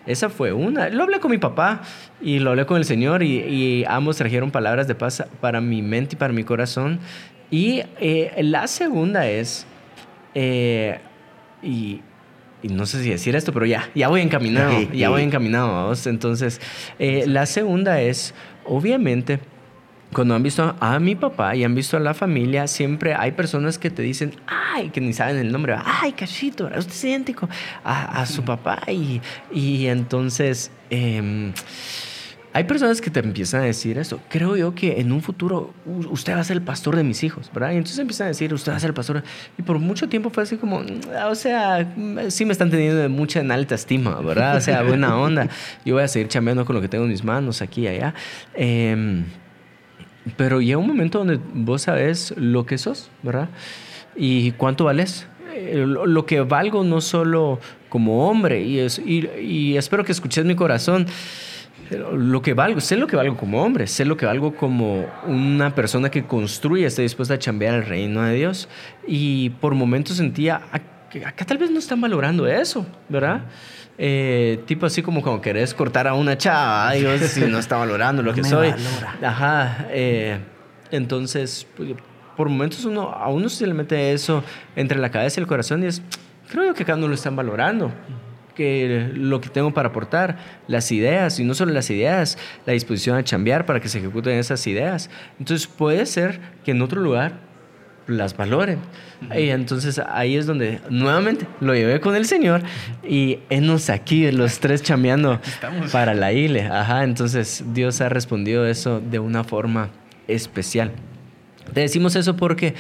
Esa 0.06 0.28
fue 0.28 0.52
una. 0.52 0.88
Lo 0.90 1.04
hablé 1.04 1.18
con 1.20 1.30
mi 1.30 1.38
papá 1.38 1.82
y 2.20 2.38
lo 2.38 2.50
hablé 2.54 2.66
con 2.66 2.78
el 2.78 2.84
Señor 2.84 3.22
y, 3.22 3.84
ambos 3.88 4.16
trajeron 4.16 4.50
palabras 4.50 4.88
de 4.88 4.94
paz 4.94 5.24
para 5.40 5.60
mi 5.60 5.82
mente 5.82 6.14
y 6.14 6.18
para 6.18 6.32
mi 6.32 6.44
corazón. 6.44 6.98
Y 7.50 7.82
eh, 8.00 8.32
la 8.42 8.66
segunda 8.66 9.28
es, 9.28 9.66
eh, 10.34 10.98
y, 11.62 12.00
no 12.62 12.86
sé 12.86 13.02
si 13.02 13.10
decir 13.10 13.36
esto, 13.36 13.52
pero 13.52 13.66
ya, 13.66 13.90
ya 13.94 14.08
voy 14.08 14.22
encaminado, 14.22 14.72
ya 14.92 15.10
voy 15.10 15.22
encaminado, 15.22 15.68
vamos. 15.72 16.06
Entonces, 16.06 16.60
eh, 16.98 17.24
la 17.26 17.44
segunda 17.46 18.00
es, 18.00 18.34
obviamente, 18.64 19.40
cuando 20.14 20.34
han 20.34 20.42
visto 20.42 20.74
a 20.78 20.98
mi 21.00 21.16
papá 21.16 21.56
y 21.56 21.64
han 21.64 21.74
visto 21.74 21.96
a 21.96 22.00
la 22.00 22.14
familia, 22.14 22.66
siempre 22.68 23.14
hay 23.14 23.32
personas 23.32 23.78
que 23.78 23.90
te 23.90 24.00
dicen, 24.02 24.32
ay, 24.46 24.90
que 24.90 25.00
ni 25.00 25.12
saben 25.12 25.36
el 25.36 25.52
nombre, 25.52 25.76
ay, 25.84 26.12
cachito, 26.12 26.66
usted 26.66 26.92
es 26.92 27.04
idéntico 27.04 27.48
a, 27.84 28.24
su 28.24 28.44
papá. 28.44 28.80
Y, 28.88 29.20
y 29.52 29.86
entonces, 29.88 30.70
em, 30.88 31.52
hay 32.54 32.64
personas 32.64 33.00
que 33.00 33.10
te 33.10 33.20
empiezan 33.20 33.62
a 33.62 33.64
decir 33.64 33.98
eso. 33.98 34.20
Creo 34.28 34.56
yo 34.56 34.74
que 34.74 35.00
en 35.00 35.12
un 35.12 35.20
futuro 35.20 35.74
usted 36.08 36.34
va 36.34 36.40
a 36.40 36.44
ser 36.44 36.56
el 36.56 36.62
pastor 36.62 36.96
de 36.96 37.02
mis 37.02 37.22
hijos, 37.24 37.50
¿verdad? 37.52 37.72
Y 37.72 37.76
entonces 37.76 37.98
empiezan 37.98 38.26
a 38.26 38.28
decir, 38.28 38.54
usted 38.54 38.72
va 38.72 38.76
a 38.76 38.80
ser 38.80 38.90
el 38.90 38.94
pastor. 38.94 39.22
Y 39.58 39.62
por 39.62 39.78
mucho 39.80 40.08
tiempo 40.08 40.30
fue 40.30 40.44
así 40.44 40.56
como, 40.56 40.80
mm, 40.80 41.00
o 41.28 41.34
sea, 41.34 41.94
sí 42.28 42.44
me 42.44 42.52
están 42.52 42.70
teniendo 42.70 43.08
mucha 43.08 43.40
en 43.40 43.50
alta 43.50 43.74
estima, 43.74 44.20
¿verdad? 44.20 44.56
O 44.56 44.60
sea, 44.60 44.82
buena 44.82 45.18
onda. 45.18 45.48
Yo 45.84 45.94
voy 45.94 46.04
a 46.04 46.08
seguir 46.08 46.28
chambeando 46.28 46.64
con 46.64 46.76
lo 46.76 46.80
que 46.80 46.88
tengo 46.88 47.04
en 47.04 47.10
mis 47.10 47.24
manos 47.24 47.60
aquí 47.60 47.82
y 47.82 47.88
allá. 47.88 48.14
Eh, 48.54 49.24
pero 50.36 50.60
llega 50.60 50.78
un 50.78 50.86
momento 50.86 51.18
donde 51.18 51.38
vos 51.52 51.82
sabes 51.82 52.34
lo 52.36 52.64
que 52.66 52.78
sos, 52.78 53.10
¿verdad? 53.22 53.48
Y 54.16 54.52
cuánto 54.52 54.84
vales. 54.84 55.26
Eh, 55.54 55.84
lo 55.86 56.26
que 56.26 56.40
valgo 56.40 56.82
no 56.82 57.00
solo 57.00 57.60
como 57.88 58.28
hombre, 58.28 58.62
y, 58.62 58.80
es, 58.80 58.98
y, 58.98 59.76
espero 59.76 60.04
que 60.04 60.10
escuches 60.10 60.44
mi 60.44 60.56
corazón, 60.56 61.06
lo 61.90 62.42
que 62.42 62.54
valgo, 62.54 62.80
sé 62.80 62.96
lo 62.96 63.06
que 63.06 63.16
valgo 63.16 63.36
como 63.36 63.62
hombre, 63.62 63.86
sé 63.86 64.04
lo 64.04 64.16
que 64.16 64.26
valgo 64.26 64.54
como 64.54 65.06
una 65.26 65.74
persona 65.74 66.10
que 66.10 66.24
construye, 66.24 66.86
está 66.86 67.02
dispuesta 67.02 67.34
a 67.34 67.38
chambear 67.38 67.74
el 67.74 67.84
reino 67.84 68.22
de 68.22 68.34
Dios. 68.34 68.68
Y 69.06 69.50
por 69.50 69.74
momentos 69.74 70.16
sentía, 70.16 70.62
acá 70.72 71.44
tal 71.44 71.58
vez 71.58 71.70
no 71.70 71.78
están 71.78 72.00
valorando 72.00 72.46
eso, 72.46 72.86
¿verdad? 73.08 73.42
Eh, 73.96 74.60
tipo 74.66 74.86
así 74.86 75.02
como 75.02 75.22
cuando 75.22 75.40
querés 75.40 75.72
cortar 75.72 76.08
a 76.08 76.14
una 76.14 76.36
chava, 76.36 76.92
Dios, 76.92 77.20
si 77.20 77.42
no 77.42 77.58
está 77.58 77.76
valorando 77.76 78.22
lo 78.22 78.34
que 78.34 78.44
soy. 78.44 78.74
Ajá. 79.22 79.86
Eh, 79.90 80.38
entonces, 80.90 81.66
pues, 81.76 81.90
por 82.36 82.48
momentos 82.48 82.84
uno, 82.84 83.10
a 83.10 83.28
uno 83.28 83.48
se 83.48 83.66
le 83.66 83.74
mete 83.74 84.12
eso 84.12 84.42
entre 84.74 84.98
la 84.98 85.10
cabeza 85.10 85.40
y 85.40 85.42
el 85.42 85.46
corazón 85.46 85.84
y 85.84 85.86
es, 85.86 86.02
creo 86.50 86.74
que 86.74 86.82
acá 86.82 86.96
no 86.96 87.06
lo 87.06 87.14
están 87.14 87.36
valorando 87.36 87.92
que 88.54 89.10
lo 89.14 89.40
que 89.40 89.48
tengo 89.48 89.72
para 89.72 89.88
aportar, 89.88 90.38
las 90.68 90.92
ideas, 90.92 91.38
y 91.40 91.44
no 91.44 91.54
solo 91.54 91.72
las 91.72 91.90
ideas, 91.90 92.38
la 92.66 92.72
disposición 92.72 93.16
a 93.16 93.24
cambiar 93.24 93.66
para 93.66 93.80
que 93.80 93.88
se 93.88 93.98
ejecuten 93.98 94.38
esas 94.38 94.66
ideas. 94.66 95.10
Entonces 95.38 95.66
puede 95.66 96.06
ser 96.06 96.40
que 96.64 96.70
en 96.70 96.82
otro 96.82 97.00
lugar 97.00 97.40
las 98.06 98.36
valoren. 98.36 98.78
Y 99.34 99.48
entonces 99.48 99.98
ahí 99.98 100.36
es 100.36 100.46
donde 100.46 100.80
nuevamente 100.90 101.46
lo 101.60 101.74
llevé 101.74 102.00
con 102.00 102.14
el 102.14 102.26
Señor 102.26 102.62
y 103.02 103.38
enos 103.48 103.88
aquí, 103.88 104.30
los 104.30 104.60
tres 104.60 104.82
chambeando 104.82 105.40
para 105.92 106.14
la 106.14 106.32
isla. 106.32 106.80
Ajá, 106.80 107.04
entonces 107.04 107.64
Dios 107.72 108.00
ha 108.00 108.08
respondido 108.08 108.66
eso 108.66 109.00
de 109.00 109.18
una 109.18 109.44
forma 109.44 109.90
especial. 110.28 110.92
Te 111.72 111.80
decimos 111.80 112.16
eso 112.16 112.36
porque 112.36 112.74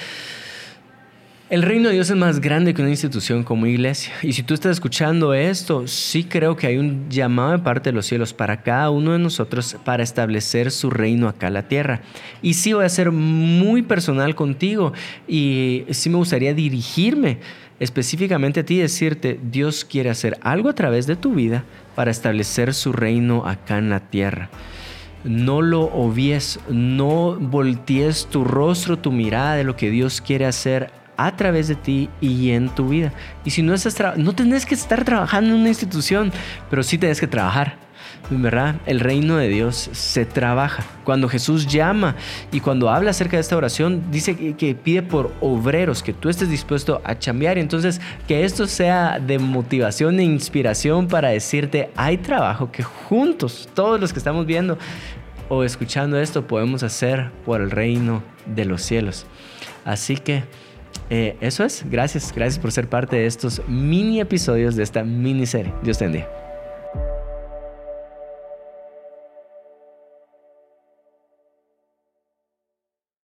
el 1.54 1.62
reino 1.62 1.88
de 1.88 1.94
Dios 1.94 2.10
es 2.10 2.16
más 2.16 2.40
grande 2.40 2.74
que 2.74 2.82
una 2.82 2.90
institución 2.90 3.44
como 3.44 3.66
iglesia. 3.66 4.12
Y 4.22 4.32
si 4.32 4.42
tú 4.42 4.54
estás 4.54 4.72
escuchando 4.72 5.34
esto, 5.34 5.86
sí 5.86 6.24
creo 6.24 6.56
que 6.56 6.66
hay 6.66 6.78
un 6.78 7.08
llamado 7.08 7.52
de 7.52 7.58
parte 7.60 7.90
de 7.90 7.94
los 7.94 8.06
cielos 8.06 8.34
para 8.34 8.62
cada 8.62 8.90
uno 8.90 9.12
de 9.12 9.20
nosotros 9.20 9.76
para 9.84 10.02
establecer 10.02 10.72
su 10.72 10.90
reino 10.90 11.28
acá 11.28 11.46
en 11.46 11.54
la 11.54 11.68
tierra. 11.68 12.00
Y 12.42 12.54
sí 12.54 12.72
voy 12.72 12.84
a 12.84 12.88
ser 12.88 13.12
muy 13.12 13.82
personal 13.82 14.34
contigo 14.34 14.94
y 15.28 15.84
sí 15.90 16.10
me 16.10 16.16
gustaría 16.16 16.54
dirigirme 16.54 17.38
específicamente 17.78 18.60
a 18.60 18.64
ti 18.64 18.74
y 18.74 18.80
decirte, 18.80 19.38
Dios 19.40 19.84
quiere 19.84 20.10
hacer 20.10 20.38
algo 20.42 20.70
a 20.70 20.74
través 20.74 21.06
de 21.06 21.14
tu 21.14 21.34
vida 21.34 21.62
para 21.94 22.10
establecer 22.10 22.74
su 22.74 22.92
reino 22.92 23.46
acá 23.46 23.78
en 23.78 23.90
la 23.90 24.00
tierra 24.00 24.50
no 25.22 25.62
lo 25.62 25.84
obvies, 25.84 26.60
no 26.68 27.34
voltees 27.40 28.26
tu 28.26 28.44
rostro, 28.44 28.98
tu 28.98 29.10
mirada 29.10 29.54
de 29.54 29.64
lo 29.64 29.74
que 29.74 29.88
Dios 29.88 30.20
quiere 30.20 30.44
hacer 30.44 30.92
a 31.16 31.36
través 31.36 31.68
de 31.68 31.74
ti 31.74 32.10
y 32.20 32.50
en 32.50 32.68
tu 32.68 32.88
vida. 32.88 33.12
Y 33.44 33.50
si 33.50 33.62
no 33.62 33.74
estás 33.74 34.16
no 34.16 34.34
tenés 34.34 34.66
que 34.66 34.74
estar 34.74 35.04
trabajando 35.04 35.50
en 35.50 35.60
una 35.60 35.68
institución, 35.68 36.32
pero 36.70 36.82
sí 36.82 36.98
tenés 36.98 37.20
que 37.20 37.26
trabajar. 37.26 37.84
¿Verdad? 38.30 38.76
El 38.86 39.00
reino 39.00 39.36
de 39.36 39.48
Dios 39.48 39.90
se 39.92 40.24
trabaja. 40.24 40.82
Cuando 41.04 41.28
Jesús 41.28 41.66
llama 41.66 42.16
y 42.52 42.60
cuando 42.60 42.88
habla 42.88 43.10
acerca 43.10 43.36
de 43.36 43.42
esta 43.42 43.56
oración, 43.56 44.10
dice 44.10 44.54
que, 44.56 44.74
pide 44.74 45.02
por 45.02 45.32
obreros, 45.42 46.02
que 46.02 46.14
tú 46.14 46.30
estés 46.30 46.48
dispuesto 46.48 47.02
a 47.04 47.18
chambear. 47.18 47.58
Entonces, 47.58 48.00
que 48.26 48.44
esto 48.44 48.66
sea 48.66 49.20
de 49.20 49.38
motivación 49.38 50.18
e 50.20 50.24
inspiración 50.24 51.06
para 51.06 51.28
decirte, 51.28 51.90
hay 51.96 52.16
trabajo 52.16 52.72
que 52.72 52.82
juntos, 52.82 53.68
todos 53.74 54.00
los 54.00 54.12
que 54.12 54.20
estamos 54.20 54.46
viendo 54.46 54.78
o 55.50 55.62
escuchando 55.62 56.18
esto, 56.18 56.46
podemos 56.46 56.82
hacer 56.82 57.30
por 57.44 57.60
el 57.60 57.70
reino 57.70 58.22
de 58.46 58.64
los 58.64 58.80
cielos. 58.80 59.26
Así 59.84 60.16
que 60.16 60.44
eh, 61.10 61.36
eso 61.40 61.64
es, 61.64 61.84
gracias, 61.90 62.32
gracias 62.34 62.58
por 62.58 62.72
ser 62.72 62.88
parte 62.88 63.16
de 63.16 63.26
estos 63.26 63.62
mini 63.68 64.20
episodios 64.20 64.76
de 64.76 64.82
esta 64.82 65.04
miniserie. 65.04 65.72
Dios 65.82 65.98
te 65.98 66.04
bendiga. 66.04 66.43